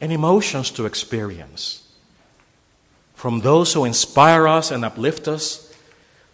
and 0.01 0.13
emotions 0.13 0.71
to 0.73 0.87
experience. 0.87 1.83
From 3.15 3.41
those 3.41 3.73
who 3.73 3.85
inspire 3.85 4.47
us 4.47 4.71
and 4.71 4.85
uplift 4.85 5.27
us 5.27 5.75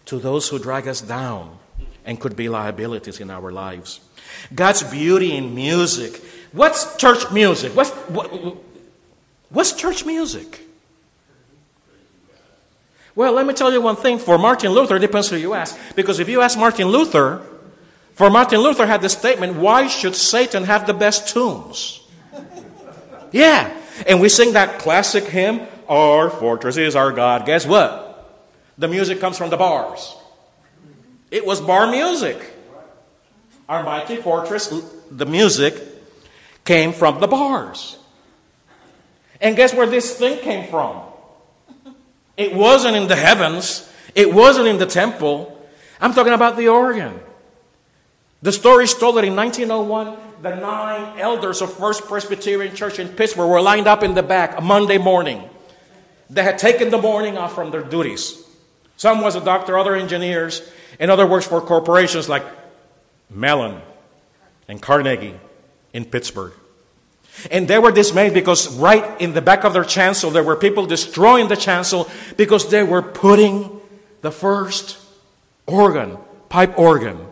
to 0.04 0.18
those 0.18 0.48
who 0.50 0.58
drag 0.58 0.86
us 0.86 1.00
down 1.00 1.56
and 2.04 2.20
could 2.20 2.36
be 2.36 2.50
liabilities 2.50 3.18
in 3.18 3.30
our 3.30 3.50
lives. 3.50 4.00
God's 4.54 4.82
beauty 4.82 5.36
in 5.36 5.54
music. 5.54 6.22
What's 6.52 6.96
church 6.96 7.30
music? 7.30 7.74
What's, 7.76 7.90
what, 7.90 8.56
what's 9.50 9.72
church 9.72 10.04
music? 10.04 10.66
Well, 13.14 13.32
let 13.32 13.46
me 13.46 13.54
tell 13.54 13.72
you 13.72 13.80
one 13.80 13.96
thing. 13.96 14.18
For 14.18 14.38
Martin 14.38 14.72
Luther, 14.72 14.96
it 14.96 15.00
depends 15.00 15.28
who 15.28 15.36
you 15.36 15.54
ask. 15.54 15.78
Because 15.94 16.20
if 16.20 16.28
you 16.28 16.40
ask 16.40 16.58
Martin 16.58 16.88
Luther, 16.88 17.44
for 18.14 18.30
Martin 18.30 18.60
Luther 18.60 18.86
had 18.86 19.02
this 19.02 19.12
statement, 19.12 19.56
why 19.56 19.86
should 19.88 20.14
Satan 20.14 20.64
have 20.64 20.86
the 20.86 20.94
best 20.94 21.28
tunes? 21.28 22.00
Yeah. 23.32 23.72
And 24.08 24.20
we 24.20 24.28
sing 24.28 24.54
that 24.54 24.80
classic 24.80 25.24
hymn, 25.24 25.60
Our 25.88 26.30
fortress 26.30 26.76
is 26.76 26.96
our 26.96 27.12
God. 27.12 27.46
Guess 27.46 27.64
what? 27.64 28.10
The 28.76 28.88
music 28.88 29.20
comes 29.20 29.38
from 29.38 29.50
the 29.50 29.56
bars. 29.56 30.16
It 31.30 31.46
was 31.46 31.60
bar 31.60 31.90
music. 31.90 32.38
Our 33.70 33.84
mighty 33.84 34.16
fortress, 34.16 34.66
the 35.12 35.26
music 35.26 35.80
came 36.64 36.92
from 36.92 37.20
the 37.20 37.28
bars. 37.28 37.98
And 39.40 39.54
guess 39.54 39.72
where 39.72 39.86
this 39.86 40.18
thing 40.18 40.40
came 40.40 40.68
from? 40.68 41.00
It 42.36 42.52
wasn't 42.52 42.96
in 42.96 43.06
the 43.06 43.14
heavens, 43.14 43.88
it 44.16 44.34
wasn't 44.34 44.66
in 44.66 44.78
the 44.78 44.86
temple. 44.86 45.56
I'm 46.00 46.12
talking 46.14 46.32
about 46.32 46.56
the 46.56 46.66
organ. 46.66 47.20
The 48.42 48.50
story 48.50 48.84
is 48.84 48.94
told 48.94 49.16
that 49.18 49.24
in 49.24 49.36
1901, 49.36 50.16
the 50.42 50.56
nine 50.56 51.20
elders 51.20 51.62
of 51.62 51.72
First 51.72 52.08
Presbyterian 52.08 52.74
Church 52.74 52.98
in 52.98 53.08
Pittsburgh 53.10 53.48
were 53.48 53.60
lined 53.60 53.86
up 53.86 54.02
in 54.02 54.14
the 54.14 54.22
back 54.24 54.58
a 54.58 54.60
Monday 54.60 54.98
morning. 54.98 55.48
They 56.28 56.42
had 56.42 56.58
taken 56.58 56.90
the 56.90 56.98
morning 57.00 57.38
off 57.38 57.54
from 57.54 57.70
their 57.70 57.84
duties. 57.84 58.42
Some 58.96 59.20
was 59.20 59.36
a 59.36 59.40
doctor, 59.40 59.78
other 59.78 59.94
engineers, 59.94 60.68
and 60.98 61.08
other 61.08 61.24
works 61.26 61.46
for 61.46 61.60
corporations 61.60 62.28
like 62.28 62.44
Mellon 63.30 63.80
and 64.68 64.80
Carnegie 64.80 65.38
in 65.92 66.04
Pittsburgh. 66.04 66.52
And 67.50 67.68
they 67.68 67.78
were 67.78 67.92
dismayed 67.92 68.34
because 68.34 68.76
right 68.76 69.20
in 69.20 69.32
the 69.32 69.40
back 69.40 69.64
of 69.64 69.72
their 69.72 69.84
chancel, 69.84 70.30
there 70.30 70.42
were 70.42 70.56
people 70.56 70.86
destroying 70.86 71.48
the 71.48 71.56
chancel 71.56 72.10
because 72.36 72.70
they 72.70 72.82
were 72.82 73.02
putting 73.02 73.80
the 74.20 74.30
first 74.30 74.98
organ, 75.66 76.18
pipe 76.48 76.78
organ, 76.78 77.26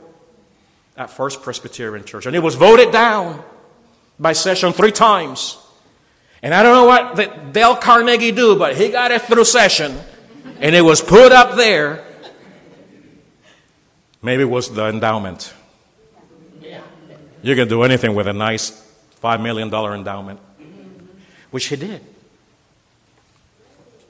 at 0.97 1.11
First 1.11 1.43
Presbyterian 1.43 2.05
Church. 2.05 2.27
And 2.27 2.35
it 2.35 2.43
was 2.43 2.57
voted 2.57 2.91
down 2.91 3.43
by 4.19 4.33
session 4.33 4.73
three 4.73 4.91
times. 4.91 5.59
And 6.43 6.55
I 6.55 6.63
don't 6.63 6.75
know 6.75 6.85
what 6.85 7.53
Dale 7.53 7.77
Carnegie 7.77 8.33
do, 8.33 8.57
but 8.57 8.77
he 8.77 8.89
got 8.89 9.11
it 9.11 9.23
through 9.23 9.45
session. 9.45 9.97
And 10.61 10.75
it 10.75 10.83
was 10.83 11.01
put 11.01 11.33
up 11.33 11.57
there. 11.57 12.05
Maybe 14.23 14.43
it 14.43 14.51
was 14.51 14.73
the 14.73 14.89
endowment. 14.89 15.53
You 17.43 17.55
can 17.55 17.69
do 17.69 17.83
anything 17.83 18.15
with 18.15 18.27
a 18.27 18.33
nice 18.33 18.71
$5 19.23 19.43
million 19.43 19.73
endowment, 19.73 20.41
mm-hmm. 20.61 21.07
which 21.51 21.67
he 21.67 21.77
did. 21.77 22.01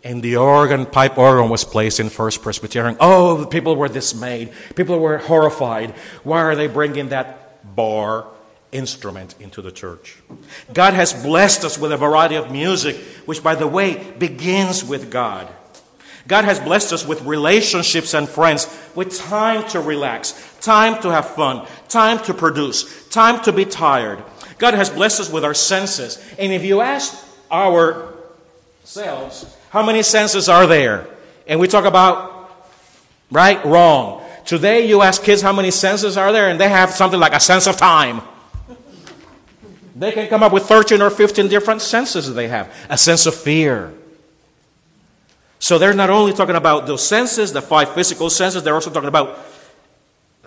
And 0.04 0.22
the 0.22 0.36
organ, 0.36 0.86
pipe 0.86 1.18
organ, 1.18 1.50
was 1.50 1.64
placed 1.64 1.98
in 2.00 2.08
First 2.08 2.42
Presbyterian. 2.42 2.96
Oh, 3.00 3.36
the 3.38 3.46
people 3.46 3.74
were 3.76 3.88
dismayed. 3.88 4.52
People 4.76 5.00
were 5.00 5.18
horrified. 5.18 5.90
Why 6.22 6.42
are 6.42 6.54
they 6.54 6.68
bringing 6.68 7.08
that 7.08 7.74
bar 7.74 8.26
instrument 8.70 9.34
into 9.40 9.60
the 9.60 9.72
church? 9.72 10.16
God 10.72 10.94
has 10.94 11.12
blessed 11.12 11.64
us 11.64 11.78
with 11.78 11.90
a 11.90 11.96
variety 11.96 12.36
of 12.36 12.50
music, 12.50 12.96
which, 13.26 13.42
by 13.42 13.54
the 13.54 13.66
way, 13.66 14.12
begins 14.18 14.84
with 14.84 15.10
God. 15.10 15.48
God 16.28 16.44
has 16.44 16.60
blessed 16.60 16.92
us 16.92 17.06
with 17.06 17.22
relationships 17.22 18.12
and 18.14 18.28
friends, 18.28 18.68
with 18.94 19.16
time 19.18 19.66
to 19.70 19.80
relax, 19.80 20.32
time 20.68 21.00
to 21.00 21.10
have 21.10 21.24
fun, 21.30 21.66
time 21.88 22.18
to 22.24 22.34
produce, 22.34 23.08
time 23.08 23.42
to 23.42 23.50
be 23.52 23.64
tired, 23.64 24.22
God 24.58 24.74
has 24.74 24.90
blessed 24.90 25.20
us 25.20 25.32
with 25.32 25.42
our 25.42 25.54
senses. 25.54 26.18
And 26.38 26.52
if 26.52 26.62
you 26.62 26.82
ask 26.82 27.24
ourselves, 27.50 29.46
how 29.70 29.82
many 29.82 30.02
senses 30.02 30.46
are 30.50 30.66
there? 30.66 31.08
And 31.46 31.58
we 31.58 31.68
talk 31.68 31.86
about 31.86 32.50
right, 33.30 33.64
wrong. 33.64 34.22
Today 34.44 34.86
you 34.86 35.00
ask 35.00 35.22
kids 35.22 35.40
how 35.40 35.54
many 35.54 35.70
senses 35.70 36.18
are 36.18 36.32
there, 36.32 36.50
and 36.50 36.60
they 36.60 36.68
have 36.68 36.90
something 36.90 37.18
like 37.18 37.32
a 37.32 37.40
sense 37.40 37.66
of 37.66 37.78
time. 37.78 38.20
They 39.96 40.12
can 40.12 40.28
come 40.28 40.42
up 40.42 40.52
with 40.52 40.64
13 40.64 41.00
or 41.00 41.08
15 41.08 41.48
different 41.48 41.80
senses 41.80 42.34
they 42.34 42.48
have. 42.48 42.70
A 42.90 42.98
sense 42.98 43.24
of 43.24 43.34
fear. 43.34 43.94
So 45.60 45.78
they're 45.78 45.94
not 45.94 46.10
only 46.10 46.34
talking 46.34 46.56
about 46.56 46.86
those 46.86 47.06
senses, 47.06 47.54
the 47.54 47.62
five 47.62 47.94
physical 47.94 48.28
senses, 48.28 48.62
they're 48.62 48.74
also 48.74 48.90
talking 48.90 49.08
about 49.08 49.38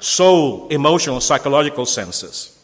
soul, 0.01 0.67
emotional, 0.67 1.21
psychological 1.21 1.85
senses. 1.85 2.57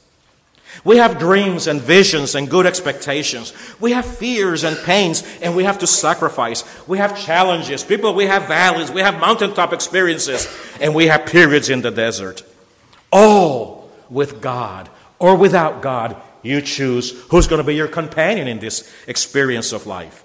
We 0.83 0.97
have 0.97 1.17
dreams 1.17 1.67
and 1.67 1.81
visions 1.81 2.35
and 2.35 2.49
good 2.49 2.65
expectations. 2.65 3.53
We 3.79 3.93
have 3.93 4.05
fears 4.05 4.63
and 4.63 4.77
pains, 4.77 5.23
and 5.41 5.55
we 5.55 5.63
have 5.63 5.79
to 5.79 5.87
sacrifice. 5.87 6.63
We 6.87 6.97
have 6.97 7.19
challenges. 7.19 7.83
People, 7.83 8.13
we 8.13 8.25
have 8.25 8.47
valleys. 8.47 8.91
We 8.91 9.01
have 9.01 9.19
mountaintop 9.19 9.73
experiences, 9.73 10.47
and 10.79 10.93
we 10.93 11.07
have 11.07 11.25
periods 11.25 11.69
in 11.69 11.81
the 11.81 11.91
desert. 11.91 12.43
All 13.11 13.89
with 14.09 14.41
God 14.41 14.89
or 15.19 15.35
without 15.35 15.81
God, 15.81 16.15
you 16.43 16.61
choose 16.61 17.11
who's 17.29 17.47
going 17.47 17.61
to 17.61 17.67
be 17.67 17.75
your 17.75 17.87
companion 17.87 18.47
in 18.47 18.59
this 18.59 18.91
experience 19.07 19.71
of 19.71 19.87
life. 19.87 20.23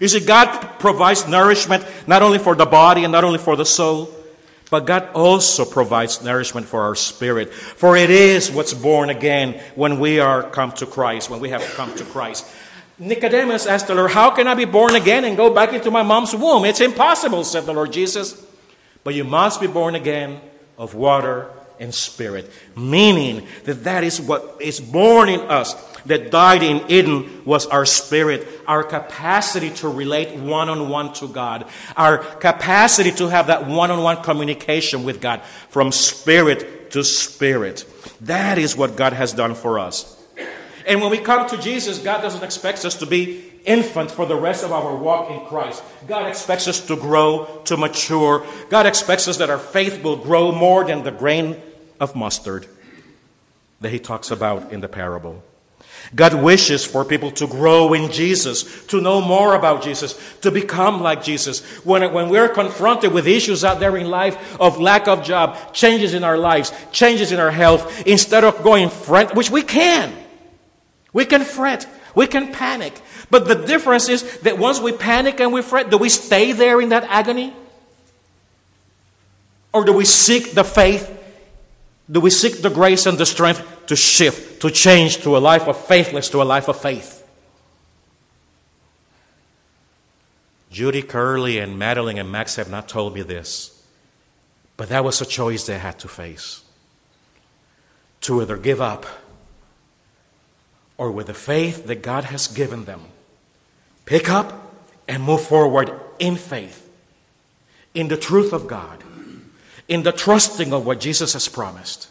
You 0.00 0.08
see, 0.08 0.20
God 0.20 0.78
provides 0.78 1.26
nourishment 1.26 1.84
not 2.06 2.22
only 2.22 2.38
for 2.38 2.54
the 2.54 2.66
body 2.66 3.04
and 3.04 3.12
not 3.12 3.24
only 3.24 3.38
for 3.38 3.56
the 3.56 3.64
soul, 3.64 4.14
but 4.70 4.86
God 4.86 5.08
also 5.14 5.64
provides 5.64 6.22
nourishment 6.22 6.66
for 6.66 6.82
our 6.82 6.94
spirit. 6.94 7.52
For 7.52 7.96
it 7.96 8.10
is 8.10 8.50
what's 8.50 8.74
born 8.74 9.10
again 9.10 9.60
when 9.74 9.98
we 9.98 10.20
are 10.20 10.42
come 10.42 10.72
to 10.72 10.86
Christ, 10.86 11.30
when 11.30 11.40
we 11.40 11.50
have 11.50 11.62
come 11.74 11.94
to 11.96 12.04
Christ. 12.04 12.46
Nicodemus 12.98 13.66
asked 13.66 13.86
the 13.86 13.94
Lord, 13.94 14.10
How 14.10 14.30
can 14.30 14.46
I 14.46 14.54
be 14.54 14.64
born 14.64 14.94
again 14.94 15.24
and 15.24 15.36
go 15.36 15.54
back 15.54 15.72
into 15.72 15.90
my 15.90 16.02
mom's 16.02 16.34
womb? 16.34 16.64
It's 16.64 16.80
impossible, 16.80 17.44
said 17.44 17.64
the 17.64 17.72
Lord 17.72 17.92
Jesus. 17.92 18.44
But 19.04 19.14
you 19.14 19.24
must 19.24 19.60
be 19.60 19.68
born 19.68 19.94
again 19.94 20.40
of 20.76 20.94
water 20.94 21.50
and 21.80 21.94
spirit. 21.94 22.50
Meaning 22.76 23.46
that 23.64 23.84
that 23.84 24.04
is 24.04 24.20
what 24.20 24.56
is 24.60 24.80
born 24.80 25.28
in 25.28 25.40
us 25.40 25.74
that 26.06 26.30
died 26.30 26.62
in 26.62 26.90
Eden 26.90 27.44
was 27.44 27.66
our 27.66 27.86
spirit, 27.86 28.46
our 28.66 28.82
capacity 28.82 29.70
to 29.70 29.88
relate 29.88 30.38
one 30.38 30.68
on 30.68 30.88
one 30.88 31.12
to 31.14 31.28
God, 31.28 31.66
our 31.96 32.18
capacity 32.18 33.12
to 33.12 33.28
have 33.28 33.48
that 33.48 33.66
one 33.66 33.90
on 33.90 34.02
one 34.02 34.22
communication 34.22 35.04
with 35.04 35.20
God 35.20 35.42
from 35.68 35.92
spirit 35.92 36.90
to 36.92 37.04
spirit. 37.04 37.84
That 38.22 38.58
is 38.58 38.76
what 38.76 38.96
God 38.96 39.12
has 39.12 39.32
done 39.32 39.54
for 39.54 39.78
us. 39.78 40.14
And 40.86 41.02
when 41.02 41.10
we 41.10 41.18
come 41.18 41.46
to 41.50 41.58
Jesus, 41.58 41.98
God 41.98 42.22
doesn't 42.22 42.42
expect 42.42 42.84
us 42.86 42.94
to 42.96 43.06
be 43.06 43.44
infant 43.66 44.10
for 44.10 44.24
the 44.24 44.34
rest 44.34 44.64
of 44.64 44.72
our 44.72 44.96
walk 44.96 45.30
in 45.30 45.46
Christ. 45.46 45.82
God 46.06 46.26
expects 46.26 46.66
us 46.66 46.86
to 46.86 46.96
grow, 46.96 47.60
to 47.66 47.76
mature. 47.76 48.46
God 48.70 48.86
expects 48.86 49.28
us 49.28 49.36
that 49.36 49.50
our 49.50 49.58
faith 49.58 50.02
will 50.02 50.16
grow 50.16 50.50
more 50.50 50.84
than 50.84 51.02
the 51.02 51.10
grain 51.10 51.60
of 52.00 52.14
mustard 52.14 52.66
that 53.80 53.90
he 53.90 53.98
talks 53.98 54.30
about 54.30 54.72
in 54.72 54.80
the 54.80 54.88
parable. 54.88 55.42
God 56.14 56.34
wishes 56.34 56.84
for 56.84 57.04
people 57.04 57.30
to 57.32 57.46
grow 57.46 57.92
in 57.92 58.10
Jesus, 58.10 58.86
to 58.86 59.00
know 59.00 59.20
more 59.20 59.54
about 59.54 59.82
Jesus, 59.82 60.18
to 60.40 60.50
become 60.50 61.02
like 61.02 61.22
Jesus. 61.22 61.60
When, 61.84 62.12
when 62.12 62.28
we're 62.28 62.48
confronted 62.48 63.12
with 63.12 63.26
issues 63.26 63.64
out 63.64 63.78
there 63.78 63.96
in 63.96 64.08
life 64.08 64.58
of 64.60 64.80
lack 64.80 65.06
of 65.06 65.22
job, 65.22 65.74
changes 65.74 66.14
in 66.14 66.24
our 66.24 66.38
lives, 66.38 66.72
changes 66.92 67.32
in 67.32 67.40
our 67.40 67.50
health, 67.50 68.06
instead 68.06 68.44
of 68.44 68.62
going 68.62 68.88
fret, 68.88 69.34
which 69.34 69.50
we 69.50 69.62
can, 69.62 70.12
we 71.12 71.24
can 71.24 71.44
fret, 71.44 71.86
we 72.14 72.26
can 72.26 72.52
panic. 72.52 73.00
But 73.30 73.46
the 73.46 73.54
difference 73.54 74.08
is 74.08 74.38
that 74.40 74.58
once 74.58 74.80
we 74.80 74.92
panic 74.92 75.40
and 75.40 75.52
we 75.52 75.62
fret, 75.62 75.90
do 75.90 75.98
we 75.98 76.08
stay 76.08 76.52
there 76.52 76.80
in 76.80 76.88
that 76.88 77.04
agony? 77.04 77.52
Or 79.72 79.84
do 79.84 79.92
we 79.92 80.06
seek 80.06 80.52
the 80.52 80.64
faith? 80.64 81.17
Do 82.10 82.20
we 82.20 82.30
seek 82.30 82.62
the 82.62 82.70
grace 82.70 83.04
and 83.04 83.18
the 83.18 83.26
strength 83.26 83.86
to 83.86 83.96
shift, 83.96 84.62
to 84.62 84.70
change 84.70 85.18
to 85.22 85.36
a 85.36 85.38
life 85.38 85.68
of 85.68 85.76
faithless 85.76 86.30
to 86.30 86.40
a 86.40 86.44
life 86.44 86.68
of 86.68 86.80
faith? 86.80 87.26
Judy 90.70 91.02
Curley 91.02 91.58
and 91.58 91.78
Madeline 91.78 92.18
and 92.18 92.30
Max 92.30 92.56
have 92.56 92.70
not 92.70 92.88
told 92.88 93.14
me 93.14 93.22
this, 93.22 93.82
but 94.76 94.88
that 94.88 95.04
was 95.04 95.20
a 95.20 95.26
choice 95.26 95.66
they 95.66 95.78
had 95.78 95.98
to 96.00 96.08
face. 96.08 96.62
To 98.22 98.40
either 98.42 98.56
give 98.56 98.80
up 98.80 99.06
or 100.96 101.10
with 101.10 101.28
the 101.28 101.34
faith 101.34 101.86
that 101.86 102.02
God 102.02 102.24
has 102.24 102.48
given 102.48 102.84
them, 102.84 103.02
pick 104.04 104.30
up 104.30 104.74
and 105.06 105.22
move 105.22 105.42
forward 105.42 105.92
in 106.18 106.36
faith, 106.36 106.90
in 107.94 108.08
the 108.08 108.16
truth 108.16 108.52
of 108.52 108.66
God 108.66 109.02
in 109.88 110.02
the 110.02 110.12
trusting 110.12 110.72
of 110.72 110.86
what 110.86 111.00
Jesus 111.00 111.32
has 111.32 111.48
promised. 111.48 112.08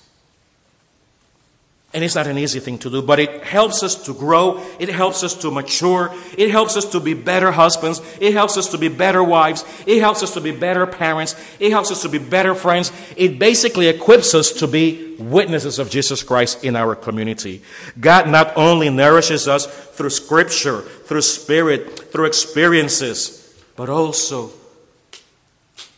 And 1.93 2.03
it's 2.03 2.15
not 2.15 2.27
an 2.27 2.37
easy 2.37 2.59
thing 2.59 2.77
to 2.79 2.89
do, 2.89 3.01
but 3.01 3.17
it 3.17 3.43
helps 3.43 3.81
us 3.81 3.95
to 4.05 4.13
grow. 4.13 4.61
It 4.77 4.89
helps 4.89 5.23
us 5.23 5.33
to 5.35 5.49
mature. 5.49 6.13
It 6.37 6.51
helps 6.51 6.75
us 6.75 6.85
to 6.91 6.99
be 6.99 7.13
better 7.13 7.51
husbands. 7.51 8.01
It 8.19 8.33
helps 8.33 8.57
us 8.57 8.69
to 8.69 8.77
be 8.77 8.89
better 8.89 9.23
wives. 9.23 9.63
It 9.85 9.99
helps 9.99 10.21
us 10.21 10.33
to 10.33 10.41
be 10.41 10.51
better 10.51 10.85
parents. 10.85 11.35
It 11.59 11.71
helps 11.71 11.89
us 11.89 12.01
to 12.01 12.09
be 12.09 12.17
better 12.17 12.53
friends. 12.55 12.91
It 13.15 13.39
basically 13.39 13.87
equips 13.87 14.35
us 14.35 14.51
to 14.53 14.67
be 14.67 15.15
witnesses 15.17 15.79
of 15.79 15.89
Jesus 15.89 16.23
Christ 16.23 16.63
in 16.65 16.75
our 16.75 16.93
community. 16.93 17.61
God 17.99 18.27
not 18.27 18.55
only 18.57 18.89
nourishes 18.89 19.47
us 19.47 19.65
through 19.65 20.09
scripture, 20.09 20.81
through 20.81 21.21
spirit, 21.21 22.11
through 22.11 22.25
experiences, 22.25 23.63
but 23.77 23.87
also 23.89 24.51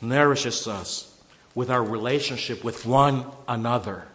nourishes 0.01 0.67
us 0.67 1.08
with 1.59 1.69
our 1.69 1.83
relationship 1.83 2.63
with 2.63 2.85
one 2.85 3.25
another. 3.45 4.07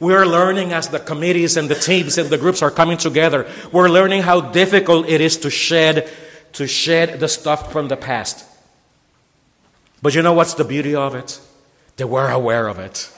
We're 0.00 0.26
learning 0.26 0.72
as 0.72 0.88
the 0.88 0.98
committees 0.98 1.56
and 1.56 1.68
the 1.68 1.76
teams 1.76 2.18
and 2.18 2.28
the 2.28 2.38
groups 2.38 2.60
are 2.60 2.72
coming 2.72 2.98
together. 2.98 3.48
We're 3.70 3.88
learning 3.88 4.22
how 4.22 4.40
difficult 4.40 5.08
it 5.08 5.20
is 5.20 5.36
to 5.38 5.50
shed 5.50 6.10
to 6.54 6.66
shed 6.66 7.20
the 7.20 7.28
stuff 7.28 7.70
from 7.70 7.86
the 7.86 7.96
past. 7.96 8.44
But 10.02 10.16
you 10.16 10.22
know 10.22 10.32
what's 10.32 10.54
the 10.54 10.64
beauty 10.64 10.96
of 10.96 11.14
it? 11.14 11.38
That 11.98 12.08
we're 12.08 12.30
aware 12.30 12.66
of 12.66 12.80
it. 12.80 13.08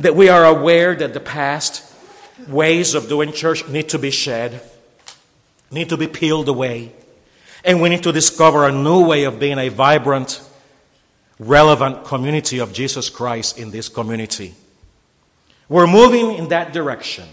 That 0.00 0.16
we 0.16 0.28
are 0.28 0.44
aware 0.44 0.96
that 0.96 1.14
the 1.14 1.20
past 1.20 1.84
ways 2.48 2.94
of 2.94 3.08
doing 3.08 3.32
church 3.32 3.68
need 3.68 3.88
to 3.90 3.98
be 3.98 4.10
shed, 4.10 4.60
need 5.70 5.88
to 5.90 5.96
be 5.96 6.08
peeled 6.08 6.48
away. 6.48 6.94
And 7.64 7.80
we 7.80 7.90
need 7.90 8.02
to 8.02 8.12
discover 8.12 8.66
a 8.66 8.72
new 8.72 9.06
way 9.06 9.22
of 9.22 9.38
being 9.38 9.58
a 9.58 9.68
vibrant, 9.68 10.40
relevant 11.38 12.04
community 12.04 12.58
of 12.58 12.72
Jesus 12.72 13.10
Christ 13.10 13.58
in 13.58 13.70
this 13.70 13.88
community. 13.88 14.54
We're 15.68 15.86
moving 15.86 16.34
in 16.36 16.48
that 16.48 16.72
direction. 16.72 17.28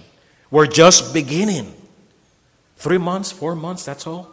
We're 0.51 0.67
just 0.67 1.13
beginning. 1.13 1.73
Three 2.77 2.97
months, 2.97 3.31
four 3.31 3.55
months, 3.55 3.85
that's 3.85 4.05
all. 4.05 4.31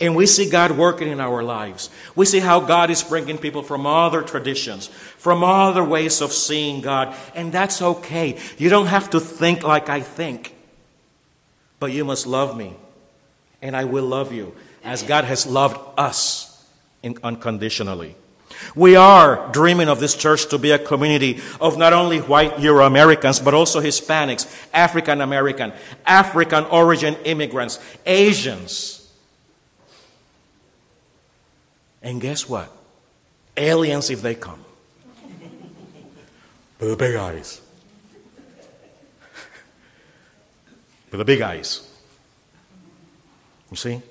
And 0.00 0.14
we 0.14 0.26
see 0.26 0.48
God 0.48 0.72
working 0.72 1.08
in 1.08 1.20
our 1.20 1.42
lives. 1.42 1.90
We 2.14 2.24
see 2.24 2.38
how 2.38 2.60
God 2.60 2.90
is 2.90 3.02
bringing 3.02 3.38
people 3.38 3.62
from 3.62 3.86
other 3.86 4.22
traditions, 4.22 4.86
from 4.86 5.42
other 5.42 5.82
ways 5.82 6.20
of 6.20 6.32
seeing 6.32 6.80
God. 6.80 7.14
And 7.34 7.50
that's 7.50 7.82
okay. 7.82 8.38
You 8.56 8.70
don't 8.70 8.86
have 8.86 9.10
to 9.10 9.20
think 9.20 9.64
like 9.64 9.88
I 9.88 10.00
think. 10.00 10.54
But 11.80 11.92
you 11.92 12.04
must 12.04 12.26
love 12.26 12.56
me. 12.56 12.74
And 13.60 13.76
I 13.76 13.84
will 13.84 14.04
love 14.04 14.32
you 14.32 14.54
as 14.84 15.02
God 15.02 15.24
has 15.24 15.46
loved 15.46 15.78
us 15.98 16.64
unconditionally. 17.24 18.14
We 18.74 18.96
are 18.96 19.50
dreaming 19.52 19.88
of 19.88 20.00
this 20.00 20.14
church 20.14 20.48
to 20.50 20.58
be 20.58 20.70
a 20.70 20.78
community 20.78 21.40
of 21.60 21.78
not 21.78 21.92
only 21.92 22.18
white 22.18 22.60
Euro 22.60 22.86
Americans, 22.86 23.40
but 23.40 23.54
also 23.54 23.80
Hispanics, 23.80 24.46
African 24.72 25.20
American, 25.20 25.72
African 26.06 26.64
origin 26.64 27.16
immigrants, 27.24 27.78
Asians. 28.06 29.10
And 32.02 32.20
guess 32.20 32.48
what? 32.48 32.70
Aliens 33.56 34.10
if 34.10 34.22
they 34.22 34.34
come. 34.34 34.64
With 36.80 36.90
the 36.90 36.96
big 36.96 37.16
eyes. 37.16 37.60
With 41.10 41.18
the 41.18 41.24
big 41.24 41.40
eyes. 41.40 41.86
You 43.70 43.76
see? 43.76 44.02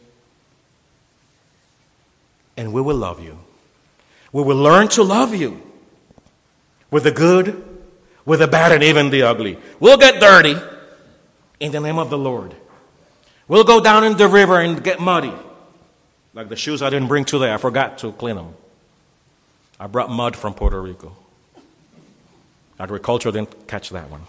And 2.57 2.73
we 2.73 2.81
will 2.81 2.97
love 2.97 3.23
you 3.23 3.39
we 4.31 4.43
will 4.43 4.57
learn 4.57 4.87
to 4.89 5.03
love 5.03 5.33
you 5.33 5.61
with 6.91 7.03
the 7.03 7.11
good, 7.11 7.63
with 8.25 8.39
the 8.39 8.47
bad, 8.47 8.71
and 8.71 8.83
even 8.83 9.09
the 9.09 9.23
ugly. 9.23 9.57
We'll 9.79 9.97
get 9.97 10.19
dirty 10.19 10.55
in 11.59 11.71
the 11.71 11.79
name 11.79 11.97
of 11.97 12.09
the 12.09 12.17
Lord. 12.17 12.55
We'll 13.47 13.63
go 13.63 13.81
down 13.81 14.03
in 14.03 14.17
the 14.17 14.27
river 14.27 14.59
and 14.59 14.83
get 14.83 14.99
muddy. 14.99 15.33
Like 16.33 16.49
the 16.49 16.55
shoes 16.55 16.81
I 16.81 16.89
didn't 16.89 17.07
bring 17.07 17.25
today, 17.25 17.53
I 17.53 17.57
forgot 17.57 17.97
to 17.99 18.11
clean 18.11 18.35
them. 18.35 18.53
I 19.79 19.87
brought 19.87 20.11
mud 20.11 20.35
from 20.35 20.53
Puerto 20.53 20.79
Rico. 20.79 21.15
Agriculture 22.79 23.31
didn't 23.31 23.67
catch 23.67 23.89
that 23.89 24.09
one. 24.09 24.21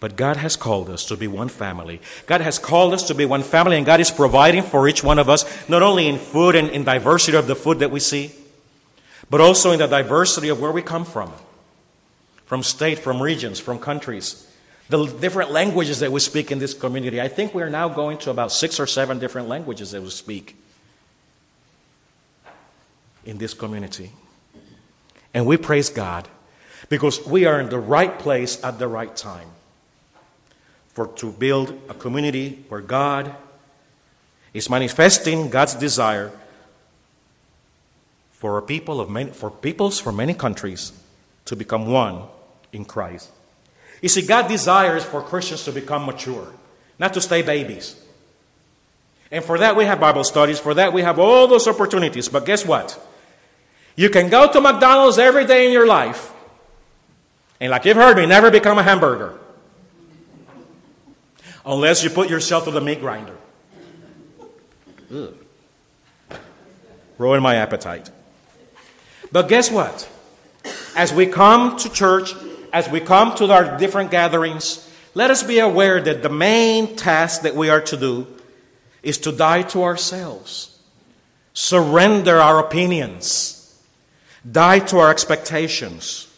But 0.00 0.16
God 0.16 0.36
has 0.36 0.54
called 0.56 0.90
us 0.90 1.04
to 1.06 1.16
be 1.16 1.26
one 1.26 1.48
family. 1.48 2.00
God 2.26 2.40
has 2.40 2.58
called 2.58 2.94
us 2.94 3.02
to 3.08 3.14
be 3.14 3.24
one 3.24 3.42
family, 3.42 3.76
and 3.76 3.84
God 3.84 4.00
is 4.00 4.10
providing 4.10 4.62
for 4.62 4.88
each 4.88 5.02
one 5.02 5.18
of 5.18 5.28
us, 5.28 5.68
not 5.68 5.82
only 5.82 6.06
in 6.06 6.18
food 6.18 6.54
and 6.54 6.70
in 6.70 6.84
diversity 6.84 7.36
of 7.36 7.48
the 7.48 7.56
food 7.56 7.80
that 7.80 7.90
we 7.90 7.98
see, 7.98 8.30
but 9.28 9.40
also 9.40 9.72
in 9.72 9.78
the 9.80 9.88
diversity 9.88 10.48
of 10.48 10.60
where 10.60 10.72
we 10.72 10.82
come 10.82 11.04
from 11.04 11.32
from 12.46 12.62
state, 12.62 12.98
from 12.98 13.20
regions, 13.20 13.60
from 13.60 13.78
countries, 13.78 14.50
the 14.88 15.04
different 15.04 15.50
languages 15.50 16.00
that 16.00 16.10
we 16.10 16.18
speak 16.18 16.50
in 16.50 16.58
this 16.58 16.72
community. 16.72 17.20
I 17.20 17.28
think 17.28 17.52
we're 17.52 17.68
now 17.68 17.90
going 17.90 18.16
to 18.18 18.30
about 18.30 18.52
six 18.52 18.80
or 18.80 18.86
seven 18.86 19.18
different 19.18 19.48
languages 19.48 19.90
that 19.90 20.00
we 20.00 20.08
speak 20.08 20.56
in 23.26 23.36
this 23.36 23.52
community. 23.52 24.12
And 25.34 25.44
we 25.44 25.58
praise 25.58 25.90
God 25.90 26.26
because 26.88 27.26
we 27.26 27.44
are 27.44 27.60
in 27.60 27.68
the 27.68 27.78
right 27.78 28.18
place 28.18 28.64
at 28.64 28.78
the 28.78 28.88
right 28.88 29.14
time 29.14 29.48
for 30.88 31.06
to 31.06 31.30
build 31.30 31.70
a 31.88 31.94
community 31.94 32.64
where 32.68 32.80
God 32.80 33.34
is 34.52 34.68
manifesting 34.68 35.50
God's 35.50 35.74
desire 35.74 36.32
for 38.32 38.58
a 38.58 38.62
people 38.62 39.00
of 39.00 39.10
many, 39.10 39.30
for 39.30 39.50
peoples 39.50 40.00
from 40.00 40.16
many 40.16 40.34
countries 40.34 40.92
to 41.44 41.56
become 41.56 41.86
one 41.90 42.22
in 42.72 42.84
Christ. 42.84 43.30
You 44.00 44.08
see, 44.08 44.22
God 44.22 44.48
desires 44.48 45.04
for 45.04 45.22
Christians 45.22 45.64
to 45.64 45.72
become 45.72 46.06
mature, 46.06 46.52
not 46.98 47.14
to 47.14 47.20
stay 47.20 47.42
babies. 47.42 47.96
And 49.30 49.44
for 49.44 49.58
that, 49.58 49.76
we 49.76 49.84
have 49.84 50.00
Bible 50.00 50.24
studies. 50.24 50.58
For 50.58 50.72
that, 50.74 50.92
we 50.92 51.02
have 51.02 51.18
all 51.18 51.46
those 51.48 51.68
opportunities. 51.68 52.28
But 52.28 52.46
guess 52.46 52.64
what? 52.64 52.98
You 53.96 54.08
can 54.08 54.30
go 54.30 54.50
to 54.50 54.60
McDonald's 54.60 55.18
every 55.18 55.44
day 55.44 55.66
in 55.66 55.72
your 55.72 55.86
life, 55.86 56.32
and 57.60 57.70
like 57.70 57.84
you've 57.84 57.96
heard 57.96 58.16
me, 58.16 58.26
never 58.26 58.50
become 58.50 58.78
a 58.78 58.82
hamburger 58.82 59.38
unless 61.68 62.02
you 62.02 62.08
put 62.08 62.30
yourself 62.30 62.64
to 62.64 62.70
the 62.70 62.80
meat 62.80 62.98
grinder. 62.98 63.36
Ugh. 65.14 65.34
Ruin 67.18 67.42
my 67.42 67.56
appetite. 67.56 68.10
But 69.30 69.48
guess 69.48 69.70
what? 69.70 70.08
As 70.96 71.12
we 71.12 71.26
come 71.26 71.76
to 71.78 71.90
church, 71.90 72.32
as 72.72 72.88
we 72.88 73.00
come 73.00 73.34
to 73.36 73.52
our 73.52 73.76
different 73.76 74.10
gatherings, 74.10 74.88
let 75.14 75.30
us 75.30 75.42
be 75.42 75.58
aware 75.58 76.00
that 76.00 76.22
the 76.22 76.28
main 76.30 76.96
task 76.96 77.42
that 77.42 77.54
we 77.54 77.68
are 77.68 77.82
to 77.82 77.96
do 77.96 78.26
is 79.02 79.18
to 79.18 79.32
die 79.32 79.62
to 79.62 79.82
ourselves, 79.82 80.78
surrender 81.52 82.38
our 82.40 82.58
opinions, 82.58 83.82
die 84.50 84.78
to 84.78 84.98
our 84.98 85.10
expectations, 85.10 86.28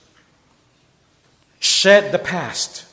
shed 1.60 2.10
the 2.10 2.18
past 2.18 2.89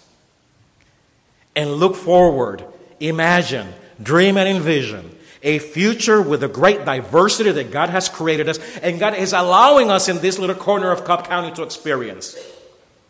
and 1.57 1.73
look 1.73 1.95
forward, 1.95 2.63
imagine, 2.99 3.67
dream, 4.01 4.37
and 4.37 4.47
envision 4.47 5.11
a 5.41 5.59
future 5.59 6.21
with 6.21 6.41
the 6.41 6.47
great 6.47 6.85
diversity 6.85 7.51
that 7.51 7.71
God 7.71 7.89
has 7.89 8.09
created 8.09 8.47
us 8.47 8.59
and 8.81 8.99
God 8.99 9.15
is 9.15 9.33
allowing 9.33 9.89
us 9.89 10.07
in 10.07 10.19
this 10.19 10.37
little 10.37 10.55
corner 10.55 10.91
of 10.91 11.03
Cobb 11.03 11.27
County 11.27 11.51
to 11.55 11.63
experience. 11.63 12.35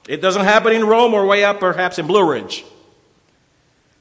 It 0.08 0.22
doesn't 0.22 0.44
happen 0.44 0.74
in 0.74 0.86
Rome 0.86 1.14
or 1.14 1.26
way 1.26 1.44
up 1.44 1.60
perhaps 1.60 2.00
in 2.00 2.08
Blue 2.08 2.30
Ridge. 2.30 2.64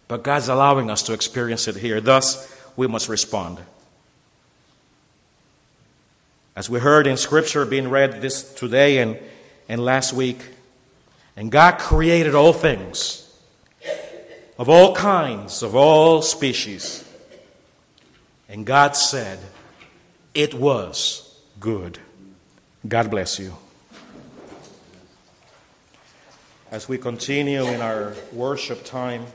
But 0.08 0.22
God's 0.22 0.48
allowing 0.48 0.90
us 0.90 1.02
to 1.04 1.12
experience 1.12 1.66
it 1.66 1.76
here. 1.76 2.00
Thus, 2.00 2.52
we 2.76 2.86
must 2.86 3.08
respond. 3.08 3.58
As 6.54 6.70
we 6.70 6.78
heard 6.78 7.08
in 7.08 7.16
Scripture 7.16 7.64
being 7.64 7.90
read 7.90 8.22
this 8.22 8.54
today 8.54 8.98
and, 8.98 9.18
and 9.68 9.84
last 9.84 10.12
week, 10.12 10.38
and 11.36 11.50
God 11.50 11.78
created 11.78 12.34
all 12.34 12.52
things 12.52 13.25
of 14.58 14.68
all 14.68 14.94
kinds, 14.94 15.62
of 15.62 15.74
all 15.74 16.22
species. 16.22 17.04
And 18.48 18.64
God 18.64 18.96
said, 18.96 19.38
It 20.34 20.54
was 20.54 21.38
good. 21.60 21.98
God 22.86 23.10
bless 23.10 23.38
you. 23.38 23.56
As 26.70 26.88
we 26.88 26.98
continue 26.98 27.64
in 27.66 27.80
our 27.80 28.14
worship 28.32 28.84
time, 28.84 29.26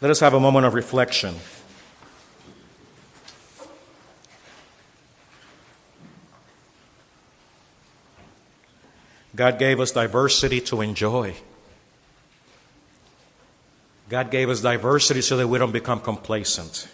let 0.00 0.10
us 0.10 0.20
have 0.20 0.34
a 0.34 0.40
moment 0.40 0.66
of 0.66 0.74
reflection. 0.74 1.34
God 9.34 9.58
gave 9.58 9.80
us 9.80 9.90
diversity 9.90 10.60
to 10.62 10.80
enjoy. 10.80 11.34
God 14.08 14.30
gave 14.30 14.50
us 14.50 14.60
diversity 14.60 15.22
so 15.22 15.36
that 15.36 15.48
we 15.48 15.58
don't 15.58 15.72
become 15.72 16.00
complacent. 16.00 16.88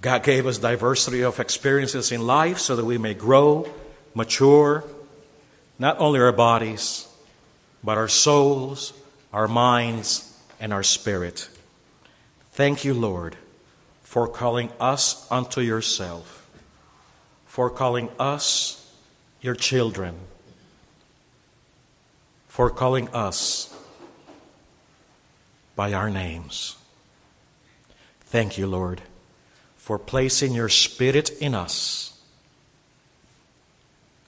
God 0.00 0.22
gave 0.22 0.46
us 0.46 0.58
diversity 0.58 1.22
of 1.22 1.40
experiences 1.40 2.10
in 2.12 2.26
life 2.26 2.58
so 2.58 2.76
that 2.76 2.84
we 2.84 2.96
may 2.96 3.14
grow, 3.14 3.68
mature, 4.14 4.84
not 5.78 5.98
only 5.98 6.20
our 6.20 6.32
bodies, 6.32 7.06
but 7.82 7.98
our 7.98 8.08
souls, 8.08 8.92
our 9.32 9.48
minds, 9.48 10.38
and 10.58 10.72
our 10.72 10.82
spirit. 10.82 11.48
Thank 12.52 12.84
you, 12.84 12.94
Lord, 12.94 13.36
for 14.02 14.26
calling 14.28 14.70
us 14.80 15.30
unto 15.30 15.60
yourself, 15.60 16.48
for 17.46 17.70
calling 17.70 18.08
us 18.18 18.94
your 19.40 19.54
children, 19.54 20.16
for 22.48 22.70
calling 22.70 23.08
us 23.10 23.69
by 25.80 25.94
our 25.94 26.10
names. 26.10 26.76
Thank 28.26 28.58
you, 28.58 28.66
Lord, 28.66 29.00
for 29.78 29.98
placing 29.98 30.52
your 30.52 30.68
Spirit 30.68 31.30
in 31.40 31.54
us, 31.54 32.20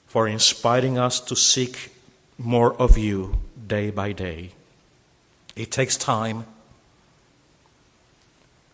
for 0.07 0.27
inspiring 0.27 0.97
us 0.97 1.21
to 1.21 1.37
seek 1.37 1.93
more 2.39 2.73
of 2.81 2.97
you 2.97 3.37
day 3.67 3.91
by 3.91 4.13
day. 4.13 4.53
It 5.55 5.71
takes 5.71 5.99
time, 5.99 6.47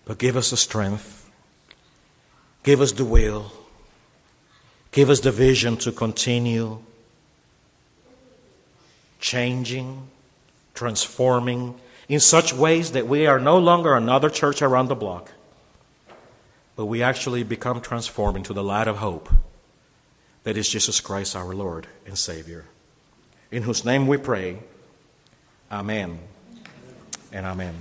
but 0.05 0.19
give 0.19 0.37
us 0.37 0.51
the 0.51 0.57
strength, 0.57 1.29
give 2.63 2.81
us 2.81 2.93
the 2.93 3.05
will, 3.05 3.51
give 4.93 5.11
us 5.11 5.19
the 5.19 5.33
vision 5.33 5.79
to 5.79 5.91
continue 5.91 6.79
changing, 9.19 10.07
transforming 10.75 11.75
in 12.09 12.21
such 12.21 12.53
ways 12.53 12.93
that 12.93 13.07
we 13.07 13.27
are 13.27 13.39
no 13.39 13.59
longer 13.59 13.95
another 13.95 14.31
church 14.31 14.63
around 14.63 14.89
the 14.89 14.95
block, 14.95 15.33
but 16.75 16.87
we 16.87 17.03
actually 17.03 17.43
become 17.43 17.81
transformed 17.81 18.37
into 18.37 18.53
the 18.53 18.63
light 18.63 18.89
of 18.89 18.97
hope 18.99 19.29
that 20.45 20.57
is 20.57 20.69
Jesus 20.69 21.01
Christ 21.01 21.37
our 21.37 21.55
Lord 21.55 21.87
and 22.07 22.17
Savior. 22.17 22.65
In 23.51 23.63
whose 23.63 23.85
name 23.85 24.07
we 24.07 24.17
pray, 24.17 24.59
Amen 25.71 26.19
and 27.33 27.45
Amen. 27.45 27.75